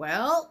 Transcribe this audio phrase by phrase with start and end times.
[0.00, 0.50] Well,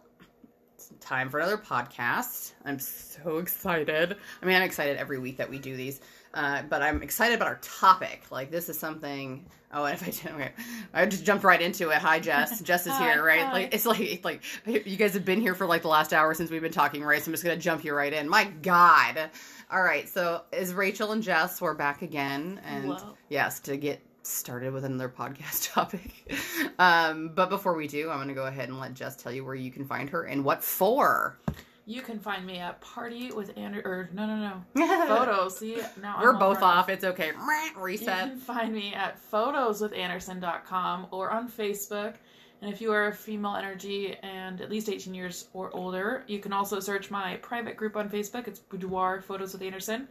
[0.76, 2.52] it's time for another podcast.
[2.64, 4.16] I'm so excited.
[4.40, 6.00] I mean, I'm excited every week that we do these,
[6.34, 8.22] uh, but I'm excited about our topic.
[8.30, 9.44] Like, this is something.
[9.74, 10.52] Oh, and if I did, okay,
[10.94, 11.96] I just jumped right into it.
[11.98, 12.60] Hi, Jess.
[12.62, 13.40] Jess is Hi, here, right?
[13.40, 13.52] hi.
[13.52, 14.44] Like, it's like like
[14.86, 17.20] you guys have been here for like the last hour since we've been talking, right?
[17.20, 18.28] So I'm just gonna jump you right in.
[18.28, 19.30] My God.
[19.68, 20.08] All right.
[20.08, 21.60] So is Rachel and Jess?
[21.60, 23.16] We're back again, and Hello.
[23.28, 26.32] yes, to get started with another podcast topic.
[26.78, 29.44] Um, but before we do, I'm going to go ahead and let Jess tell you
[29.44, 31.38] where you can find her and what for.
[31.86, 33.82] You can find me at Party with Andrew.
[33.84, 34.86] Or no, no, no.
[35.08, 35.58] Photos.
[35.58, 36.88] See, now We're all both off.
[36.88, 37.32] It's okay.
[37.76, 38.26] Reset.
[38.26, 42.14] You can find me at photoswithanderson.com or on Facebook.
[42.62, 46.38] And if you are a female energy and at least 18 years or older, you
[46.38, 48.46] can also search my private group on Facebook.
[48.46, 50.08] It's Boudoir Photos with Anderson.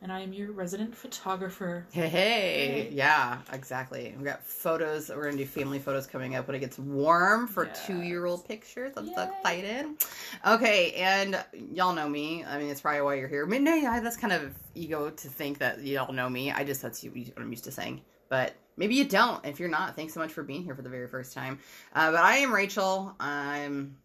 [0.00, 1.84] And I am your resident photographer.
[1.90, 2.08] Hey, hey.
[2.08, 2.90] Hey.
[2.92, 4.14] Yeah, exactly.
[4.16, 5.08] We've got photos.
[5.08, 7.84] We're going to do family photos coming up when it gets warm for Yes.
[7.86, 8.92] two year old pictures.
[8.96, 9.28] I'm so Yay.
[9.38, 9.86] excited.
[10.46, 12.44] Okay, and y'all know me.
[12.44, 13.44] I mean, it's probably why you're here.
[13.44, 16.52] I mean, no, yeah, that's kind of ego to think that y'all know me.
[16.52, 18.00] I just, that's what I'm used to saying.
[18.28, 19.44] But maybe you don't.
[19.44, 21.58] If you're not, thanks so much for being here for the very first time.
[21.92, 23.16] Uh, but I am Rachel.
[23.18, 23.96] I'm.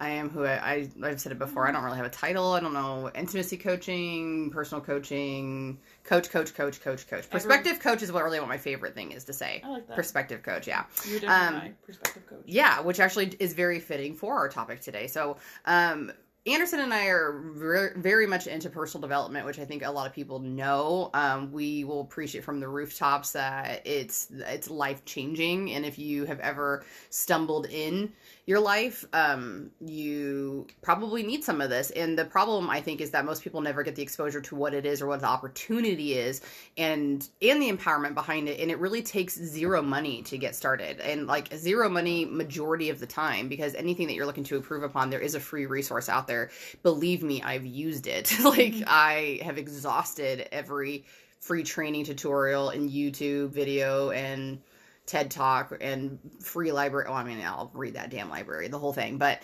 [0.00, 1.68] I am who I, I I've said it before.
[1.68, 2.52] I don't really have a title.
[2.52, 7.30] I don't know intimacy coaching, personal coaching, coach, coach, coach, coach, coach.
[7.30, 9.62] Perspective coach is what really what my favorite thing is to say.
[9.64, 9.96] I like that.
[9.96, 10.84] Perspective coach, yeah.
[11.08, 12.42] You're definitely Um, my perspective coach.
[12.46, 15.06] Yeah, which actually is very fitting for our topic today.
[15.06, 16.12] So, um,
[16.46, 20.06] Anderson and I are ver- very much into personal development, which I think a lot
[20.06, 21.08] of people know.
[21.14, 25.98] Um, we will preach it from the rooftops that it's it's life changing, and if
[25.98, 28.12] you have ever stumbled in
[28.46, 31.90] your life, um, you probably need some of this.
[31.92, 34.74] And the problem I think is that most people never get the exposure to what
[34.74, 36.42] it is or what the opportunity is,
[36.76, 38.60] and and the empowerment behind it.
[38.60, 43.00] And it really takes zero money to get started, and like zero money majority of
[43.00, 46.08] the time, because anything that you're looking to improve upon, there is a free resource
[46.10, 46.50] out there.
[46.82, 48.32] Believe me, I've used it.
[48.44, 51.06] like I have exhausted every
[51.40, 54.58] free training tutorial and YouTube video and
[55.06, 57.06] TED Talk and free library.
[57.08, 59.18] Oh, I mean, I'll read that damn library, the whole thing.
[59.18, 59.42] But,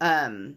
[0.00, 0.56] um,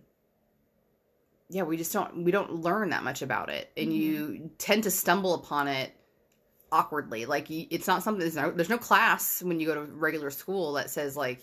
[1.49, 4.91] yeah, we just don't we don't learn that much about it, and you tend to
[4.91, 5.91] stumble upon it
[6.71, 7.25] awkwardly.
[7.25, 8.19] Like it's not something.
[8.19, 11.39] There's no, there's no class when you go to regular school that says like,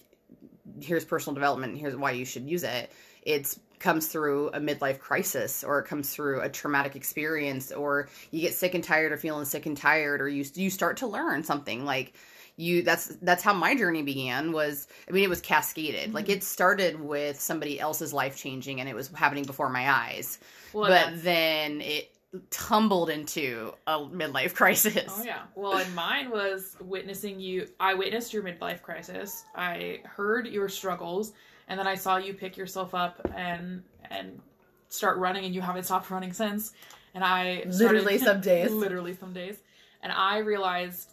[0.81, 1.79] here's personal development.
[1.79, 2.93] Here's why you should use it.
[3.23, 8.41] It's comes through a midlife crisis or it comes through a traumatic experience or you
[8.41, 11.43] get sick and tired of feeling sick and tired or you you start to learn
[11.43, 12.13] something like
[12.57, 16.35] you that's that's how my journey began was i mean it was cascaded like mm-hmm.
[16.35, 20.39] it started with somebody else's life changing and it was happening before my eyes
[20.73, 22.13] Well, but then it
[22.51, 25.43] tumbled into a midlife crisis Oh yeah.
[25.55, 27.69] Well, and mine was witnessing you.
[27.79, 29.45] I witnessed your midlife crisis.
[29.55, 31.33] I heard your struggles,
[31.69, 34.41] and then I saw you pick yourself up and and
[34.89, 36.73] start running, and you haven't stopped running since.
[37.15, 38.71] And I started- Literally some days.
[38.71, 39.59] literally some days,
[40.03, 41.12] and I realized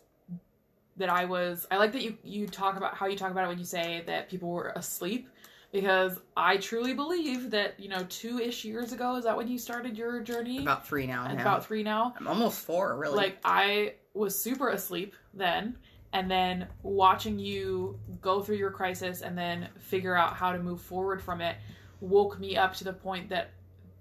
[0.99, 1.65] that I was.
[1.71, 4.03] I like that you you talk about how you talk about it when you say
[4.05, 5.27] that people were asleep.
[5.71, 9.59] Because I truly believe that, you know, two ish years ago, is that when you
[9.59, 10.57] started your journey?
[10.59, 11.39] about three now yeah.
[11.39, 15.77] About three now i'm almost four really like I was super asleep then
[16.13, 20.81] and then watching you go through your crisis and then figure out how to move
[20.81, 21.57] forward from it
[22.01, 23.51] woke me up to the point that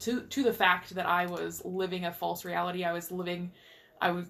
[0.00, 3.52] to to the fact that I was living a false reality I was living
[4.00, 4.26] I was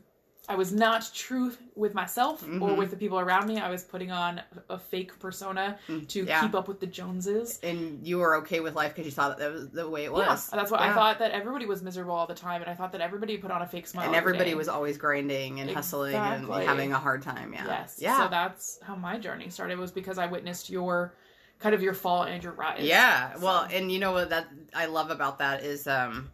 [0.50, 2.76] I was not true with myself or Mhm.
[2.78, 3.59] with the people around me.
[3.60, 6.41] I was putting on a fake persona to Mm, yeah.
[6.41, 7.59] keep up with the Joneses.
[7.62, 10.12] and you were okay with life because you thought that, that was the way it
[10.12, 12.75] was Yeah, that's what I thought that everybody was miserable all the time, and I
[12.75, 14.06] thought that everybody put on a fake smile.
[14.06, 17.97] and everybody was always grinding and hustling and having a hard time yeah Yes.
[17.98, 21.15] yeah So that's how my journey started was because I witnessed your
[21.59, 22.80] kind of your fall and your rise.
[22.84, 23.36] Yeah.
[23.38, 26.30] Well, and you know what that I love about that is um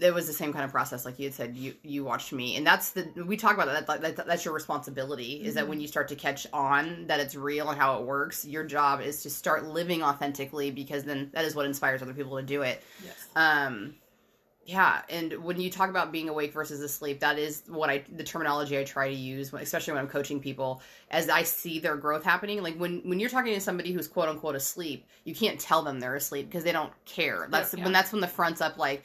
[0.00, 2.56] it was the same kind of process like you had said you you watched me
[2.56, 5.80] and that's the we talk about that, that, that that's your responsibility is that when
[5.80, 9.22] you start to catch on that it's real and how it works your job is
[9.22, 12.82] to start living authentically because then that is what inspires other people to do it
[13.04, 13.26] Yes.
[13.36, 13.94] um
[14.68, 18.24] yeah and when you talk about being awake versus asleep that is what i the
[18.24, 20.82] terminology i try to use when- especially when i'm coaching people
[21.12, 24.28] as i see their growth happening like when when you're talking to somebody who's quote
[24.28, 27.84] unquote asleep you can't tell them they're asleep because they don't care that's Yeah.
[27.84, 29.04] when that's when the front's up like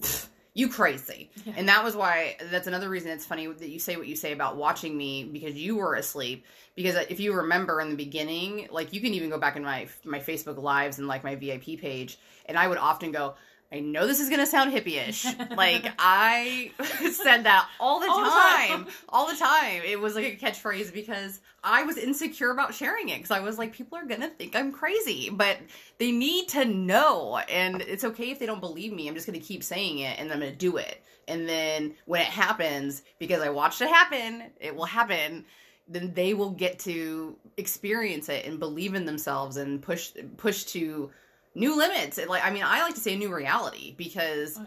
[0.54, 1.54] you crazy Yeah.
[1.56, 4.32] and that was why that's another reason it's funny that you say what you say
[4.32, 6.44] about watching me because you were asleep
[6.76, 9.64] because uh, if you remember in the beginning like you can even go back in
[9.64, 13.34] my my facebook lives and like my vip page and i would often go
[13.72, 15.26] I know this is gonna sound hippie-ish.
[15.56, 16.70] like I
[17.12, 18.86] said that all the All the time, time.
[19.08, 19.82] all the time.
[19.84, 23.58] It was like a catchphrase because I was insecure about sharing it because I was
[23.58, 25.58] like, people are gonna think I'm crazy, but
[25.98, 29.08] they need to know, and it's okay if they don't believe me.
[29.08, 31.02] I'm just gonna keep saying it, and I'm gonna do it.
[31.26, 35.46] And then when it happens, because I watched it happen, it will happen.
[35.88, 41.10] Then they will get to experience it and believe in themselves and push push to
[41.54, 42.18] new limits.
[42.18, 44.58] And, Like I mean, I like to say new reality because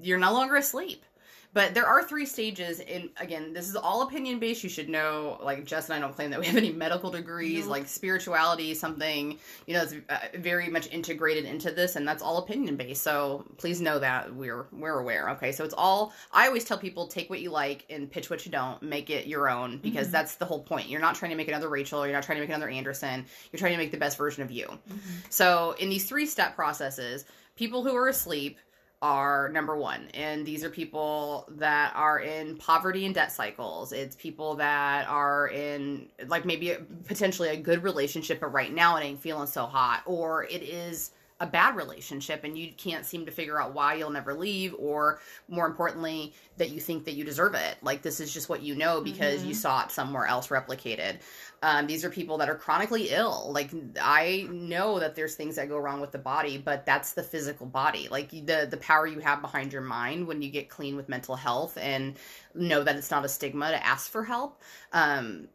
[0.00, 1.04] you're no longer asleep.
[1.52, 4.62] But there are three stages, and again, this is all opinion based.
[4.62, 7.64] You should know, like Jess and I don't claim that we have any medical degrees.
[7.64, 7.72] No.
[7.72, 9.36] Like spirituality, something
[9.66, 13.02] you know, is uh, very much integrated into this, and that's all opinion based.
[13.02, 15.28] So please know that we're we're aware.
[15.30, 16.12] Okay, so it's all.
[16.32, 18.80] I always tell people take what you like and pitch what you don't.
[18.80, 20.12] Make it your own because Mhm.
[20.12, 20.88] that's the whole point.
[20.88, 22.06] You're not trying to make another Rachel.
[22.06, 23.26] You're not trying to make another Anderson.
[23.50, 24.66] You're trying to make the best version of you.
[24.88, 24.98] Mhm.
[25.30, 27.24] So, in these three step processes,
[27.56, 28.58] people who are asleep
[29.02, 30.08] are number one.
[30.14, 33.92] And these are people that are in poverty and debt cycles.
[33.92, 36.76] It's people that are in, like, maybe
[37.06, 40.02] potentially a good relationship, but right now it ain't feeling so hot.
[40.04, 41.12] Or it is
[41.42, 44.74] a bad relationship and you can't seem to figure out why you'll never leave.
[44.78, 47.76] Or more importantly, that you think that you deserve it.
[47.80, 49.58] Like, this is just what you know because you Mhm.
[49.58, 51.20] saw it somewhere else replicated.
[51.62, 53.50] Um, these are people that are chronically ill.
[53.52, 53.70] Like
[54.00, 57.66] I know that there's things that go wrong with the body, but that's the physical
[57.66, 58.08] body.
[58.10, 61.36] Like the the power you have behind your mind when you get clean with mental
[61.36, 62.16] health and
[62.54, 64.62] know that it's not a stigma to ask for help.
[64.92, 65.48] Um,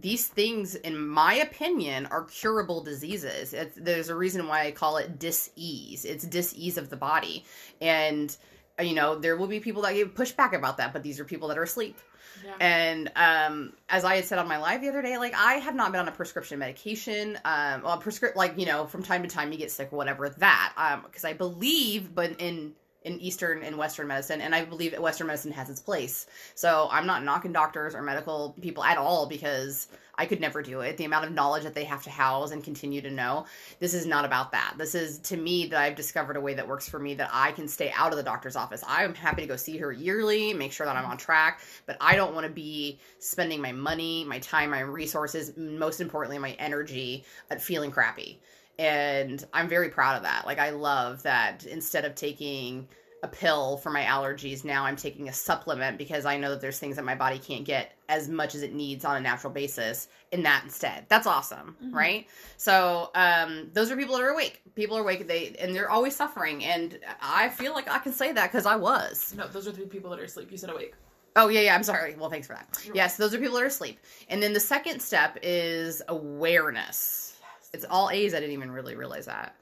[0.00, 3.52] these things, in my opinion, are curable diseases.
[3.54, 6.04] It's, there's a reason why I call it dis-ease.
[6.04, 7.44] It's dis-ease of the body,
[7.80, 8.34] and
[8.80, 11.48] you know there will be people that give pushback about that, but these are people
[11.48, 11.98] that are asleep.
[12.44, 12.54] Yeah.
[12.60, 15.74] And um, as I had said on my live the other day, like I have
[15.74, 17.38] not been on a prescription medication.
[17.44, 20.28] Um, well, prescript like you know from time to time you get sick or whatever
[20.28, 20.72] that.
[20.76, 22.72] Um, because I believe, but in
[23.02, 26.26] in Eastern and Western medicine, and I believe that Western medicine has its place.
[26.54, 30.82] So I'm not knocking doctors or medical people at all because I could never do
[30.82, 30.98] it.
[30.98, 33.46] The amount of knowledge that they have to house and continue to know.
[33.78, 34.74] This is not about that.
[34.76, 37.52] This is to me that I've discovered a way that works for me that I
[37.52, 38.84] can stay out of the doctor's office.
[38.86, 41.18] I'm happy to go see her yearly, make sure that I'm on mm-hmm.
[41.20, 46.02] track, but I don't want to be spending my money, my time, my resources, most
[46.02, 48.40] importantly, my energy at feeling crappy.
[48.80, 50.46] And I'm very proud of that.
[50.46, 52.88] Like, I love that instead of taking
[53.22, 56.78] a pill for my allergies, now I'm taking a supplement because I know that there's
[56.78, 60.08] things that my body can't get as much as it needs on a natural basis
[60.32, 61.04] in that instead.
[61.10, 61.94] That's awesome, Mhm.
[61.94, 62.26] right?
[62.56, 64.62] So, um, those are people that are awake.
[64.74, 66.64] People are awake, they and they're always suffering.
[66.64, 69.34] And I feel like I can say that because I was.
[69.36, 70.50] No, those are three people that are asleep.
[70.50, 70.94] You said awake.
[71.36, 71.74] Oh yeah, yeah.
[71.74, 72.16] I'm sorry.
[72.16, 72.88] Well, thanks for that.
[72.94, 74.00] Yes, those are people that are asleep.
[74.30, 77.29] And then the second step is awareness.
[77.72, 78.34] It's all A's.
[78.34, 79.56] I didn't even really realize that.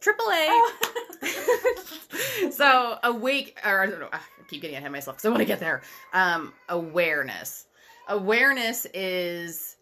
[0.00, 0.70] Triple A.
[2.52, 4.08] so awake, or I don't know.
[4.12, 5.82] I keep getting ahead of myself because I want to get there.
[6.12, 7.66] Um, awareness.
[8.08, 9.76] Awareness is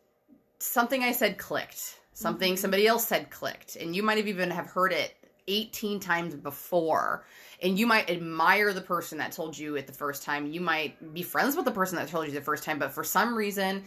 [0.58, 1.98] something I said clicked.
[2.14, 2.58] Something Mhm.
[2.58, 5.14] somebody else said clicked, and you might have even have heard it
[5.48, 7.26] 18 times before
[7.60, 11.12] and you might admire the person that told you it the first time you might
[11.12, 13.82] be friends with the person that told you the first time but for some reason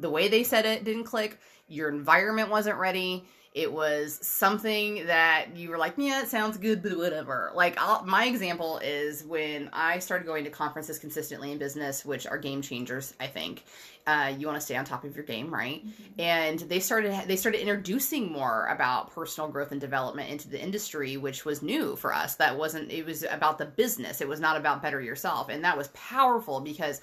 [0.00, 1.38] the way they said it didn't click
[1.70, 3.24] your environment wasn't ready.
[3.52, 7.50] It was something that you were like yeah it sounds good but whatever.
[7.54, 12.26] Like I'll, my example is when i started going to conferences consistently in business which
[12.26, 13.64] are game changers i think.
[14.06, 15.84] Uh, you want to stay on top of your game right?
[16.18, 21.16] And they started they started introducing more about personal growth and development into the industry
[21.16, 22.36] which was new for us.
[22.36, 24.20] That wasn't it was about the business.
[24.20, 25.48] It was not about better yourself.
[25.48, 27.00] And that was powerful because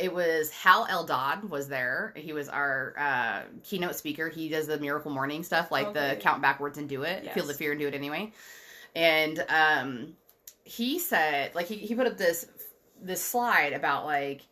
[0.00, 2.12] it was Hal Elrod was there.
[2.16, 4.28] He was our uh, keynote speaker.
[4.28, 7.54] He does the Miracle Morning stuff, like the count backwards and do it, feel the
[7.54, 8.32] fear and do it anyway.
[8.94, 10.14] And um,
[10.64, 12.46] he said, like he, he put up this
[13.00, 14.42] this slide about like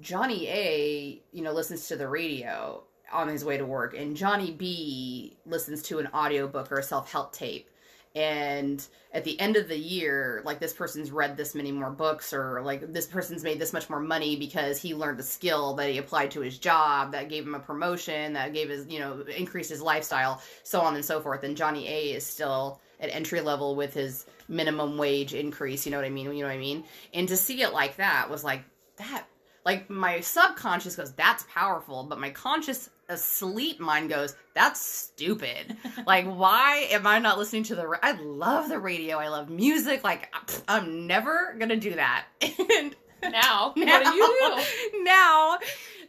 [0.00, 4.52] Johnny A, you know, listens to the radio on his way to work, and Johnny
[4.52, 7.68] B listens to an audiobook or a self help tape.
[8.16, 8.82] And
[9.12, 12.62] at the end of the year, like this person's read this many more books, or
[12.62, 15.98] like this person's made this much more money because he learned a skill that he
[15.98, 19.68] applied to his job that gave him a promotion, that gave his, you know, increased
[19.68, 21.44] his lifestyle, so on and so forth.
[21.44, 25.98] And Johnny A is still at entry level with his minimum wage increase, you know
[25.98, 26.24] what I mean?
[26.32, 26.84] You know what I mean?
[27.12, 28.64] And to see it like that was like,
[28.96, 29.26] that
[29.66, 36.26] like my subconscious goes that's powerful but my conscious asleep mind goes that's stupid like
[36.26, 40.02] why am i not listening to the ra- i love the radio i love music
[40.02, 40.32] like
[40.66, 44.60] i'm never gonna do that and now, now, what do you
[44.92, 45.04] do?
[45.04, 45.58] now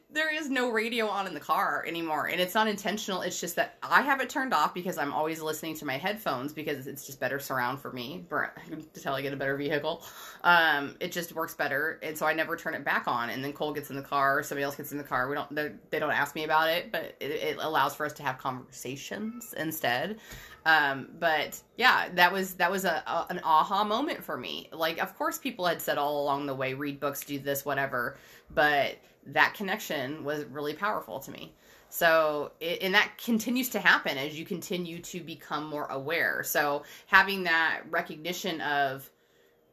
[0.10, 3.58] there is no radio on in the car anymore and it's not intentional it's just
[3.58, 7.06] that i have it turned off because i'm always listening to my headphones because it's
[7.06, 10.04] just better surround for me for, until i get a better vehicle
[10.44, 13.52] um, it just works better and so i never turn it back on and then
[13.52, 15.54] cole gets in the car somebody else gets in the car we don't
[15.92, 19.54] they don't ask me about it but it, it allows for us to have conversations
[19.58, 20.18] instead
[20.66, 24.68] um, but yeah, that was that was a, a, an aha moment for me.
[24.74, 28.18] Like, of course, people had said all along the way, read books, do this, whatever.
[28.54, 28.98] But
[29.28, 31.54] that connection was really powerful to me.
[31.90, 36.44] So, and that continues to happen as you continue to become more aware.
[36.44, 39.10] So, having that recognition of,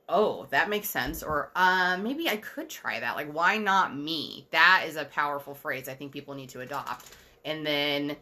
[0.09, 3.17] oh, that makes sense, or uh, maybe I could try that.
[3.17, 4.47] Like, why not me?
[4.53, 7.17] That is a powerful phrase I think people need to adopt.
[7.45, 8.17] And then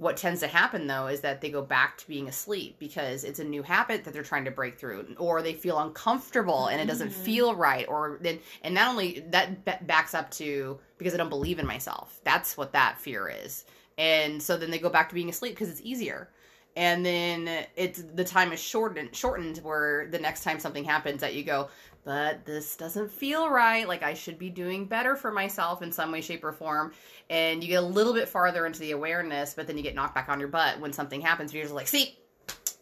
[0.00, 3.38] what tends to happen though is that they go back to being asleep because it's
[3.38, 6.86] a new habit that they're trying to break through or they feel uncomfortable and it
[6.86, 7.22] doesn't mm-hmm.
[7.22, 11.28] feel right or then and not only that b- backs up to because i don't
[11.28, 12.20] believe in myself.
[12.24, 13.64] That's what that fear is.
[13.98, 16.30] And so then they go back to being asleep because it's easier.
[16.76, 21.34] And then it's the time is shortened shortened where the next time something happens that
[21.34, 21.68] you go
[22.04, 26.10] but this doesn't feel right like i should be doing better for myself in some
[26.10, 26.92] way shape or form
[27.30, 30.16] and you get a little bit farther into the awareness, but then you get knocked
[30.16, 31.54] back on your butt when something happens.
[31.54, 32.18] You're just like, see,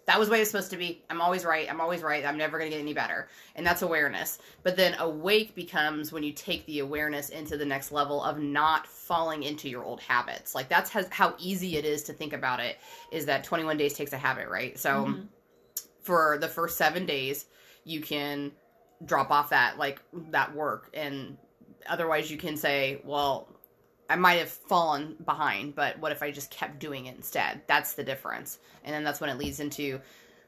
[0.06, 1.04] that was the way it's supposed to be.
[1.10, 1.70] I'm always right.
[1.70, 2.24] I'm always right.
[2.24, 3.28] I'm never going to get any better.
[3.56, 4.38] And that's awareness.
[4.62, 8.86] But then awake becomes when you take the awareness into the next level of not
[8.86, 10.54] falling into your old habits.
[10.54, 12.78] Like that's has, how easy it is to think about it
[13.12, 14.78] is that 21 days takes a habit, right?
[14.78, 15.22] So mm-hmm.
[16.00, 17.44] for the first 7 days,
[17.84, 18.52] you can
[19.04, 20.00] drop off that like
[20.30, 21.36] that work and
[21.88, 23.48] otherwise you can say, well,
[24.10, 27.60] I might have fallen behind, but what if I just kept doing it instead?
[27.66, 28.58] That's the difference.
[28.84, 30.00] And then that's when it leads into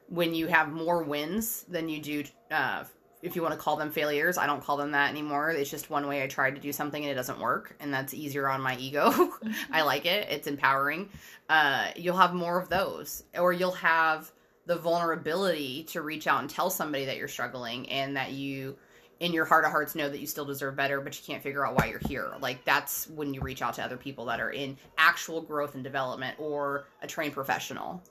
[0.09, 2.83] when you have more wins than you do, uh,
[3.21, 4.39] if you want to call them failures.
[4.39, 5.51] I don't call them that anymore.
[5.51, 7.75] It's just one way I tried to do something and it doesn't work.
[7.79, 9.31] And that's easier on my ego.
[9.71, 11.09] I like it, it's empowering.
[11.47, 14.31] Uh, you'll have more of those, or you'll have
[14.65, 18.77] the vulnerability to reach out and tell somebody that you're struggling and that you
[19.19, 21.65] in your heart of hearts know that you still deserve better, but you can't figure
[21.65, 22.33] out why you're here.
[22.41, 25.83] Like that's when you reach out to other people that are in actual growth and
[25.83, 28.01] development or a trained professional.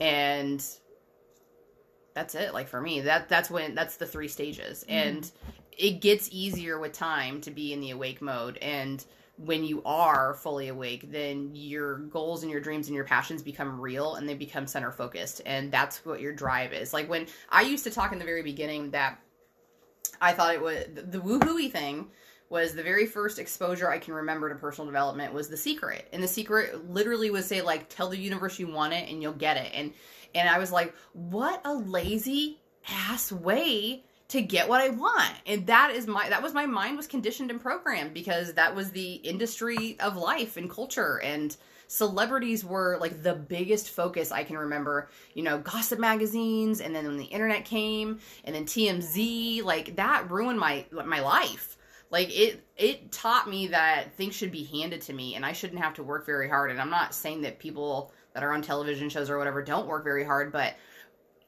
[0.00, 0.64] And
[2.14, 2.54] that's it.
[2.54, 4.82] Like for me, that that's when that's the three stages.
[4.84, 4.92] Mm-hmm.
[4.92, 5.30] And
[5.76, 9.04] it gets easier with time to be in the awake mode and
[9.44, 13.80] when you are fully awake, then your goals and your dreams and your passions become
[13.80, 15.40] real and they become center focused.
[15.46, 16.92] And that's what your drive is.
[16.92, 19.18] Like when I used to talk in the very beginning that
[20.20, 22.08] I thought it was the, the woohooey thing
[22.50, 26.08] was the very first exposure I can remember to personal development was the secret.
[26.12, 29.32] And the secret literally would say like tell the universe you want it and you'll
[29.32, 29.70] get it.
[29.72, 29.94] And
[30.34, 35.32] and I was like, what a lazy ass way to get what I want.
[35.46, 38.90] And that is my that was my mind was conditioned and programmed because that was
[38.90, 41.56] the industry of life and culture and
[41.88, 45.08] celebrities were like the biggest focus I can remember.
[45.34, 50.30] You know, gossip magazines, and then when the internet came, and then TMZ, like that
[50.30, 51.76] ruined my my life.
[52.10, 55.82] Like it it taught me that things should be handed to me, and I shouldn't
[55.82, 56.70] have to work very hard.
[56.70, 60.04] And I'm not saying that people that are on television shows or whatever don't work
[60.04, 60.74] very hard, but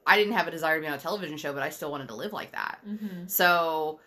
[0.07, 2.09] I didn't have a desire to be on a television show, but I still wanted
[2.09, 2.79] to live like that.
[2.89, 3.27] Mm-hmm.
[3.27, 4.01] So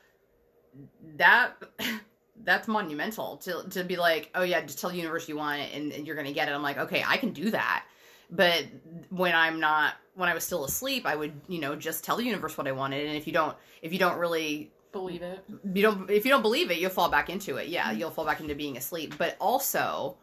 [1.17, 1.53] that
[2.43, 5.73] that's monumental to to be like, oh yeah, just tell the universe you want it
[5.73, 6.51] and, and you're gonna get it.
[6.51, 7.85] I'm like, okay, I can do that.
[8.31, 8.65] But
[9.09, 12.23] when I'm not, when I was still asleep, I would, you know, just tell the
[12.23, 13.05] universe what I wanted.
[13.05, 16.09] And if you don't, if you don't really believe it, you don't.
[16.09, 17.67] If you don't believe it, you'll fall back into it.
[17.67, 17.99] Yeah, mm-hmm.
[17.99, 19.15] you'll fall back into being asleep.
[19.17, 20.17] But also,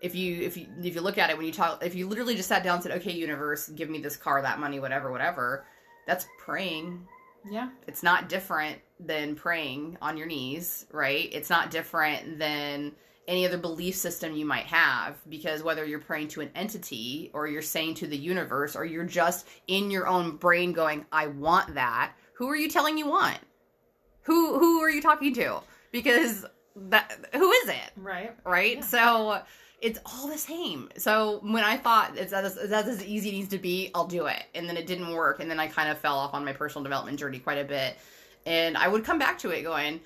[0.00, 2.36] if you if you if you look at it when you talk, if you literally
[2.36, 5.64] just sat down and said, okay, universe, give me this car, that money, whatever, whatever,
[6.06, 7.06] that's praying
[7.50, 7.68] yeah.
[7.86, 11.28] It's not different than praying on your knees, right?
[11.32, 12.92] It's not different than
[13.28, 17.48] any other belief system you might have because whether you're praying to an entity or
[17.48, 21.74] you're saying to the universe or you're just in your own brain going, I want
[21.74, 23.38] that, who are you telling you want?
[24.22, 25.60] Who who are you talking to?
[25.92, 27.92] Because that who is it?
[27.96, 28.34] Right.
[28.44, 28.76] Right?
[28.76, 28.82] Yeah.
[28.82, 29.42] So
[29.86, 30.90] it's all the same.
[30.96, 34.26] So when I thought it's as, that's as easy it needs to be, I'll do
[34.26, 34.42] it.
[34.52, 35.38] And then it didn't work.
[35.38, 37.96] And then I kind of fell off on my personal development journey quite a bit.
[38.46, 40.00] And I would come back to it going,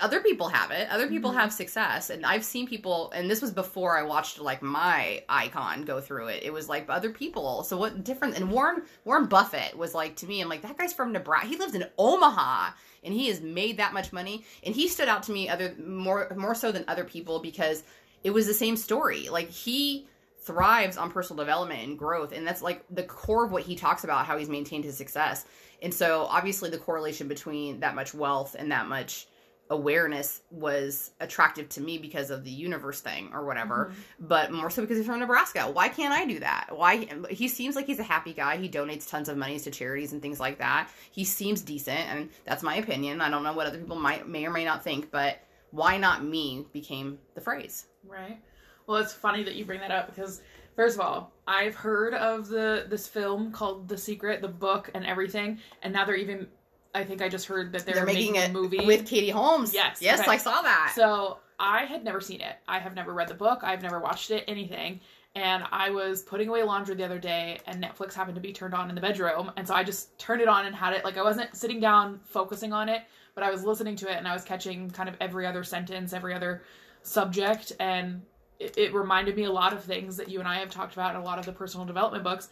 [0.00, 0.88] other people have it.
[0.90, 1.40] Other people mm-hmm.
[1.40, 2.10] have success.
[2.10, 6.28] And I've seen people, and this was before I watched like my icon go through
[6.28, 6.44] it.
[6.44, 7.64] It was like other people.
[7.64, 8.36] So what different?
[8.36, 11.48] And Warren, Warren Buffett was like to me, I'm like, that guy's from Nebraska.
[11.48, 12.70] He lives in Omaha
[13.02, 14.44] and he has made that much money.
[14.64, 17.82] And he stood out to me other more, more so than other people because
[18.24, 19.28] it was the same story.
[19.28, 20.06] Like he
[20.40, 24.04] thrives on personal development and growth and that's like the core of what he talks
[24.04, 25.44] about how he's maintained his success
[25.82, 29.26] and so obviously the correlation between that much wealth and that much
[29.70, 34.28] awareness was attractive to me because of the universe thing or whatever, Mhm.
[34.28, 35.68] but more so because he's from Nebraska.
[35.68, 36.68] Why can't I do that?
[36.70, 38.58] Why he seems like he's a happy guy.
[38.58, 40.88] He donates tons of monies to charities and things like that.
[41.10, 43.20] He seems decent, and that's my opinion.
[43.20, 45.40] I don't know what other people might may or may not think, but
[45.72, 47.86] why not me became the phrase.
[48.08, 48.40] Right.
[48.86, 50.42] Well, it's funny that you bring that up because
[50.76, 55.04] first of all, I've heard of the this film called The Secret, the book and
[55.04, 56.46] everything, and now they're even.
[56.94, 59.74] I think I just heard that they're, They're, making, making, a movie with Katie Holmes.
[59.74, 60.30] Yes, yes, okay.
[60.30, 60.92] I saw that.
[60.96, 62.56] So I had never seen it.
[62.66, 63.60] I have never read the book.
[63.62, 64.44] I've never watched it.
[64.48, 65.00] Anything.
[65.34, 68.72] And I was putting away laundry the other day, and Netflix happened to be turned
[68.72, 71.04] on in the bedroom, and so I just turned it on and had it.
[71.04, 73.02] Like I wasn't sitting down focusing on it,
[73.34, 76.14] but I was listening to it, and I was catching kind of every other sentence,
[76.14, 76.62] every other
[77.06, 78.22] subject, and
[78.58, 81.14] it, it reminded me a lot of things that you and I have talked about
[81.14, 82.48] in a lot of the personal development books.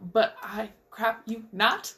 [0.00, 1.92] But I crap you not.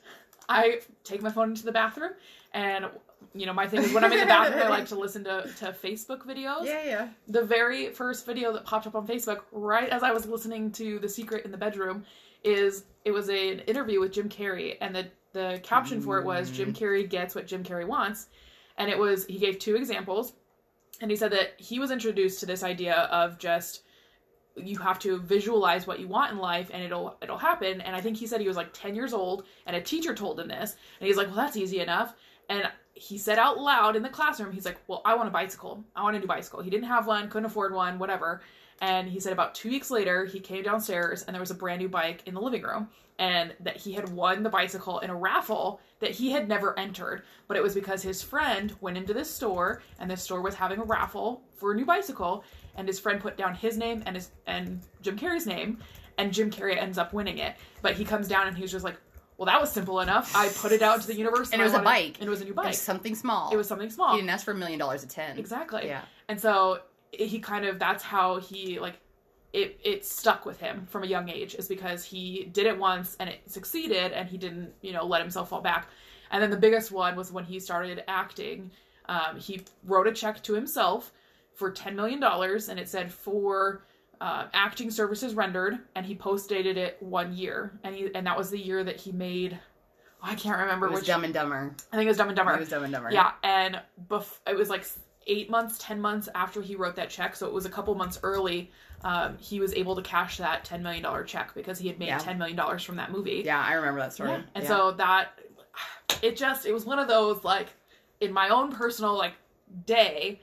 [0.48, 2.12] I take my phone into the bathroom,
[2.52, 2.86] and
[3.34, 5.42] you know my thing is when I'm in the bathroom, I like to listen to
[5.58, 6.66] to Facebook videos.
[6.66, 7.08] yeah, yeah.
[7.28, 10.98] The very first video that popped up on Facebook, right as I was listening to
[10.98, 12.04] The Secret in the bedroom,
[12.42, 16.24] is it was a, an interview with Jim Carrey, and the the caption for it
[16.24, 16.78] was Jim mm.
[16.78, 18.28] Carrey gets what Jim Carrey wants,
[18.76, 20.34] and it was he gave two examples,
[21.04, 23.82] and he said that he was introduced to this idea of just
[24.56, 27.82] you have to visualize what you want in life and it'll it'll happen.
[27.82, 30.40] And i think he said he was like 10 years old and a teacher told
[30.40, 30.76] him this.
[30.98, 32.14] And he's like well that's easy enough.
[32.48, 35.84] And he said out loud in the classroom he's like well i want a bicycle.
[35.94, 36.62] I want a new bicycle.
[36.62, 38.40] He didn't have one couldn't afford one whatever.
[38.80, 41.82] And he said about two weeks later he came downstairs and there was a brand
[41.82, 45.14] new bike in the living room and that he had won the bicycle in a
[45.14, 49.30] raffle that he had never entered but it was because his friend went into this
[49.30, 52.42] store and this store was having a raffle for a new bicycle
[52.76, 55.78] and his friend put down his name and his and Jim Carrey's name
[56.18, 58.96] and Jim Carrey ends up winning it but he comes down and he's just like
[59.38, 61.66] well that was simple enough I put it out to the universe And it I
[61.66, 62.16] was a bike.
[62.18, 63.50] and it was a new It bike something small.
[63.52, 65.38] it was something small He didn't ask for a million dollars at ten.
[65.38, 66.02] exactly Yeah.
[66.28, 66.80] and so
[67.12, 68.94] he kind of that's how he like
[69.54, 73.16] it it stuck with him from a young age is because he did it once
[73.20, 75.88] and it succeeded and he didn't you know let himself fall back
[76.30, 78.70] and then the biggest one was when he started acting
[79.06, 81.12] um, he wrote a check to himself
[81.52, 83.84] for $10 million and it said for
[84.20, 88.36] uh, acting services rendered and he post dated it one year and he and that
[88.36, 89.56] was the year that he made
[90.22, 91.74] oh, i can't remember It was which Dumb and Dumber.
[91.92, 93.12] i think it was dumb and dumber It was Dumb and Dumber.
[93.12, 94.84] yeah, and bef- it was like
[95.26, 98.18] eight months, ten months after he wrote that check, so it was a couple months
[98.22, 98.70] early.
[99.02, 102.08] Um, he was able to cash that ten million dollar check because he had made
[102.08, 102.18] Yeah.
[102.18, 103.42] ten million dollars from that movie.
[103.44, 104.30] Yeah, I remember that story.
[104.30, 104.42] Yeah.
[104.54, 104.68] And Yeah.
[104.68, 105.38] so that
[106.22, 107.68] it just it was one of those like
[108.20, 109.34] in my own personal like
[109.86, 110.40] day.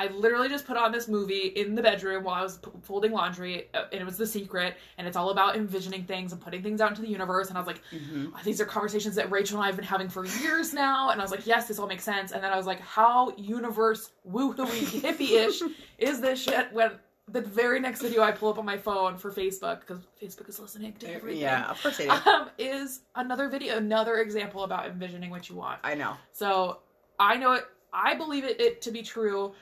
[0.00, 3.12] I literally just put on this movie in the bedroom while I was p- folding
[3.12, 6.62] laundry, uh, and it was The Secret, and it's all about envisioning things and putting
[6.62, 7.48] things out into the universe.
[7.50, 8.42] And I was like, Mhm.
[8.42, 11.10] these are conversations that Rachel and I have been having for years now.
[11.10, 12.32] And I was like, yes, this all makes sense.
[12.32, 14.56] And then I was like, how universe woohooey
[15.02, 15.60] hippie-ish
[15.98, 16.92] is this shit when
[17.28, 20.58] the very next video I pull up on my phone for Facebook, because Facebook is
[20.58, 21.42] listening to everything.
[21.42, 22.12] Yeah, of course they do.
[22.12, 25.78] Um, is another video, another example about envisioning what you want.
[25.84, 26.14] I know.
[26.32, 26.78] So
[27.18, 27.66] I know it.
[27.92, 29.52] I believe it, it to be true.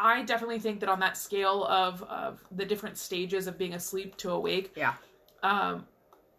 [0.00, 4.16] I definitely think that on that scale of of the different stages of being asleep
[4.18, 4.72] to awake.
[4.74, 4.94] Yeah.
[5.42, 5.86] Um,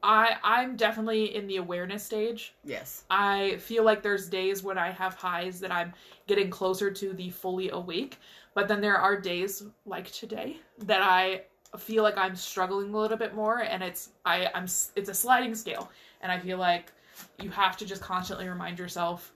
[0.03, 2.55] I I'm definitely in the awareness stage.
[2.65, 3.03] Yes.
[3.09, 5.93] I feel like there's days when I have highs that I'm
[6.27, 8.17] getting closer to the fully awake,
[8.55, 11.43] but then there are days like today that I
[11.77, 15.53] feel like I'm struggling a little bit more and it's I I'm it's a sliding
[15.53, 16.91] scale and I feel like
[17.39, 19.33] you have to just constantly remind yourself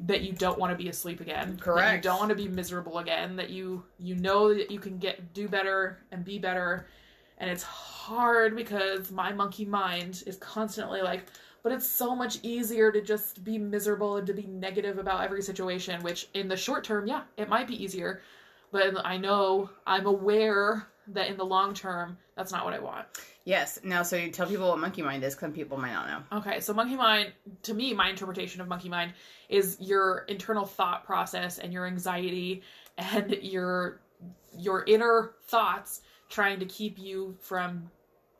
[0.00, 1.58] that you don't want to be asleep again.
[1.64, 4.98] That you don't want to be miserable again, that you you know that you can
[4.98, 6.86] get do better and be better.
[7.38, 11.26] And it's hard because my monkey mind is constantly like
[11.62, 15.42] but it's so much easier to just be miserable and to be negative about every
[15.42, 18.20] situation which in the short term yeah it might be easier
[18.72, 23.06] but i know i'm aware that in the long term that's not what i want
[23.46, 23.80] Yes.
[23.82, 26.38] Now, so you tell people what monkey mind is, because people might not know.
[26.38, 29.14] okay so monkey mind to me my interpretation of monkey mind
[29.48, 32.62] is your internal thought process and your anxiety
[32.98, 34.02] and your
[34.56, 37.90] your inner thoughts trying to keep you from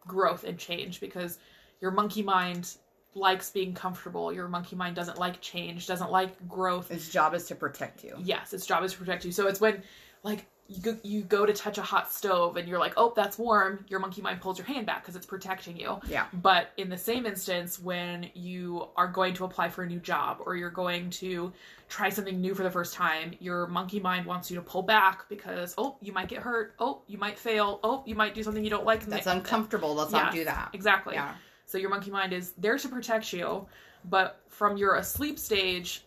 [0.07, 1.39] growth and change because
[1.81, 2.77] your monkey mind
[3.15, 7.47] likes being comfortable your monkey mind doesn't like change doesn't like growth Its job is
[7.47, 8.15] to protect you.
[8.23, 9.83] yes its job is to protect you so it's when
[10.23, 13.37] like you go, you go to touch a hot stove and you're like oh that's
[13.39, 16.27] warm your monkey mind pulls your hand back because it's protecting you Yeah.
[16.35, 20.39] but in the same instance when you are going to apply for a new job
[20.47, 21.53] or you're going to
[21.89, 25.29] try something new for the first time your monkey mind wants you to pull back
[25.29, 28.63] because oh you might get hurt oh you might fail oh you might do something
[28.63, 29.93] you don't like That's uncomfortable.
[29.97, 30.71] Let's not do that.
[30.73, 31.35] exactly Yeah.
[31.67, 33.67] so your monkey mind is there to protect you,
[34.05, 36.05] but from your asleep stage,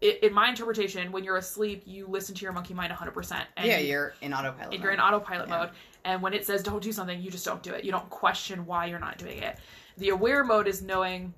[0.00, 3.42] in my interpretation, when you're asleep, you listen to your monkey mind 100%.
[3.56, 4.78] And yeah, you- you're in autopilot.
[4.80, 5.06] you're in mode.
[5.14, 5.58] autopilot Yeah.
[5.58, 5.70] mode
[6.04, 8.64] and when it says don't do something you just don't do it you don't question
[8.64, 9.58] why you're not doing it
[9.96, 11.34] the aware mode is knowing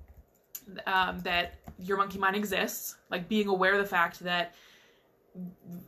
[0.85, 4.53] um, that your monkey mind exists like being aware of the fact that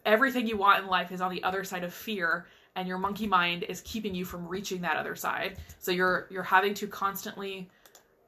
[0.06, 3.28] everything you want in life is on the other side of fear and your monkey
[3.28, 7.70] mind is keeping you from reaching that other side so you're you're having to constantly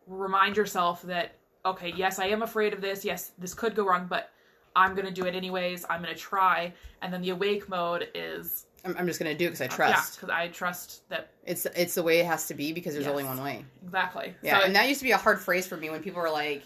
[0.08, 4.06] remind yourself that okay yes i am afraid of this yes this could go wrong
[4.08, 4.30] but
[4.76, 8.08] i'm going to do it anyways i'm going to try and then the awake mode
[8.14, 10.16] is I'm, I'm just gonna do it because I yeah, trust.
[10.18, 13.12] because I trust that It's it's the way it has to be because there's Yes.
[13.12, 13.66] only one way.
[13.84, 14.36] exactly.
[14.44, 16.30] Yeah, So and that used to be a hard phrase for me when people were
[16.30, 16.62] like,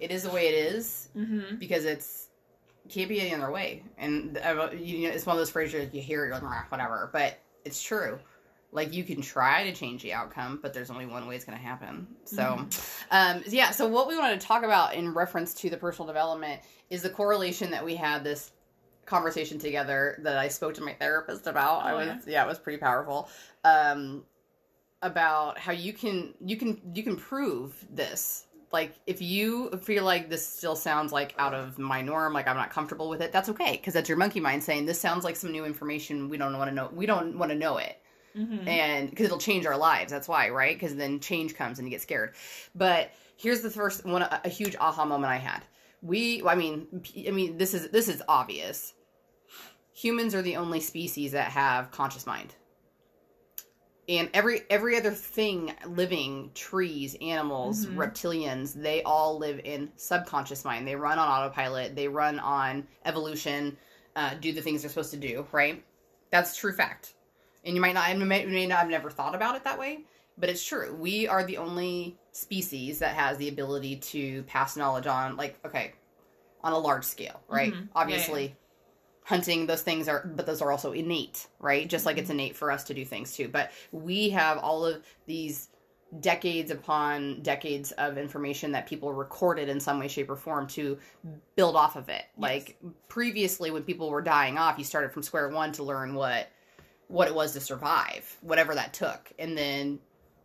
[0.00, 2.26] "It is the way it is," hmm because it's
[2.88, 3.84] can't be any other way.
[3.96, 4.36] And
[4.76, 7.80] you know, it's one of those phrases you hear, you're like, "Rah, whatever, but it's
[7.80, 8.18] true.
[8.72, 11.58] Like you can try to change the outcome, but there's only one way it's going
[11.58, 12.06] to happen.
[12.24, 13.36] So, Mm-hmm.
[13.38, 13.70] um, yeah.
[13.70, 17.10] So what we wanted to talk about in reference to the personal development is the
[17.10, 18.50] correlation that we had this
[19.04, 21.84] conversation together that I spoke to my therapist about.
[21.84, 22.18] I Oh, was yeah.
[22.26, 23.28] yeah, it was pretty powerful.
[23.64, 24.24] Um,
[25.02, 30.30] about how you can you can you can prove this like if you feel like
[30.30, 33.48] this still sounds like out of my norm like i'm not comfortable with it that's
[33.48, 36.56] okay because that's your monkey mind saying this sounds like some new information we don't
[36.56, 38.00] want to know we don't want to know it
[38.34, 40.76] hmm and because it'll change our lives that's why right?
[40.78, 42.34] Because then change comes and you get scared.
[42.74, 45.64] But here's the first one a, a huge aha moment i had.
[46.02, 46.86] We i mean
[47.26, 48.94] I mean this is this is obvious.
[49.94, 52.54] Humans are the only species that have conscious mind.
[54.08, 57.94] And every every other thing living trees animals Mhm.
[57.96, 60.86] reptilians they all live in subconscious mind.
[60.88, 61.94] They run on autopilot.
[61.94, 63.76] They run on evolution
[64.16, 65.84] uh, do the things they're supposed to do right?
[66.30, 67.14] That's true fact
[67.64, 69.78] and you might not, you may, you may not have never thought about it that
[69.78, 70.00] way,
[70.38, 70.94] but it's true.
[70.94, 75.92] We are the only species that has the ability to pass knowledge on, like, okay,
[76.62, 77.72] on a large scale, right?
[77.72, 77.82] Mhm.
[77.82, 78.56] Yeah, Obviously,
[79.24, 81.88] hunting, those things are, but those are also innate, right?
[81.88, 83.48] Just like it's innate for us to do things too.
[83.48, 85.68] But we have all of these
[86.20, 90.98] decades upon decades of information that people recorded in some way, shape, or form to
[91.56, 92.24] build off of it.
[92.36, 92.76] Like
[93.08, 96.48] previously, when people were dying off, you started from square one to learn what
[97.12, 99.30] what it was to survive, whatever that took.
[99.38, 99.98] And then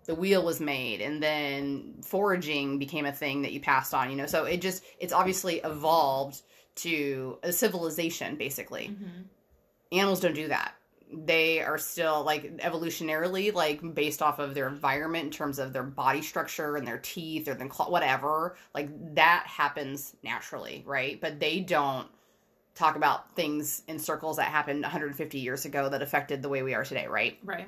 [0.06, 4.18] the wheel was made and then foraging became a thing that you passed on, you
[4.18, 4.26] know.
[4.26, 6.42] So it just it's obviously evolved
[6.76, 8.88] to a civilization basically.
[8.88, 9.22] hmm
[9.90, 10.74] Animals don't do that.
[11.10, 15.84] They are still like evolutionarily like based off of their environment in terms of their
[15.84, 18.58] body structure and their teeth or their claw, whatever.
[18.76, 21.22] Like that happens naturally, right?
[21.22, 22.08] But they don't
[22.78, 26.74] talk about things in circles that happened 150 years ago that affected the way we
[26.74, 27.38] are today, right?
[27.44, 27.68] Right.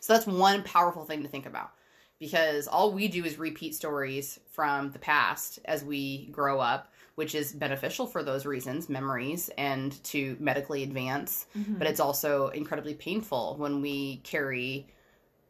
[0.00, 1.70] So that's one powerful thing to think about
[2.18, 7.34] because all we do is repeat stories from the past as we grow up, which
[7.34, 11.46] is beneficial for those reasons, memories, and to medically advance.
[11.56, 11.78] Mhm.
[11.78, 14.86] But it's also incredibly painful when we carry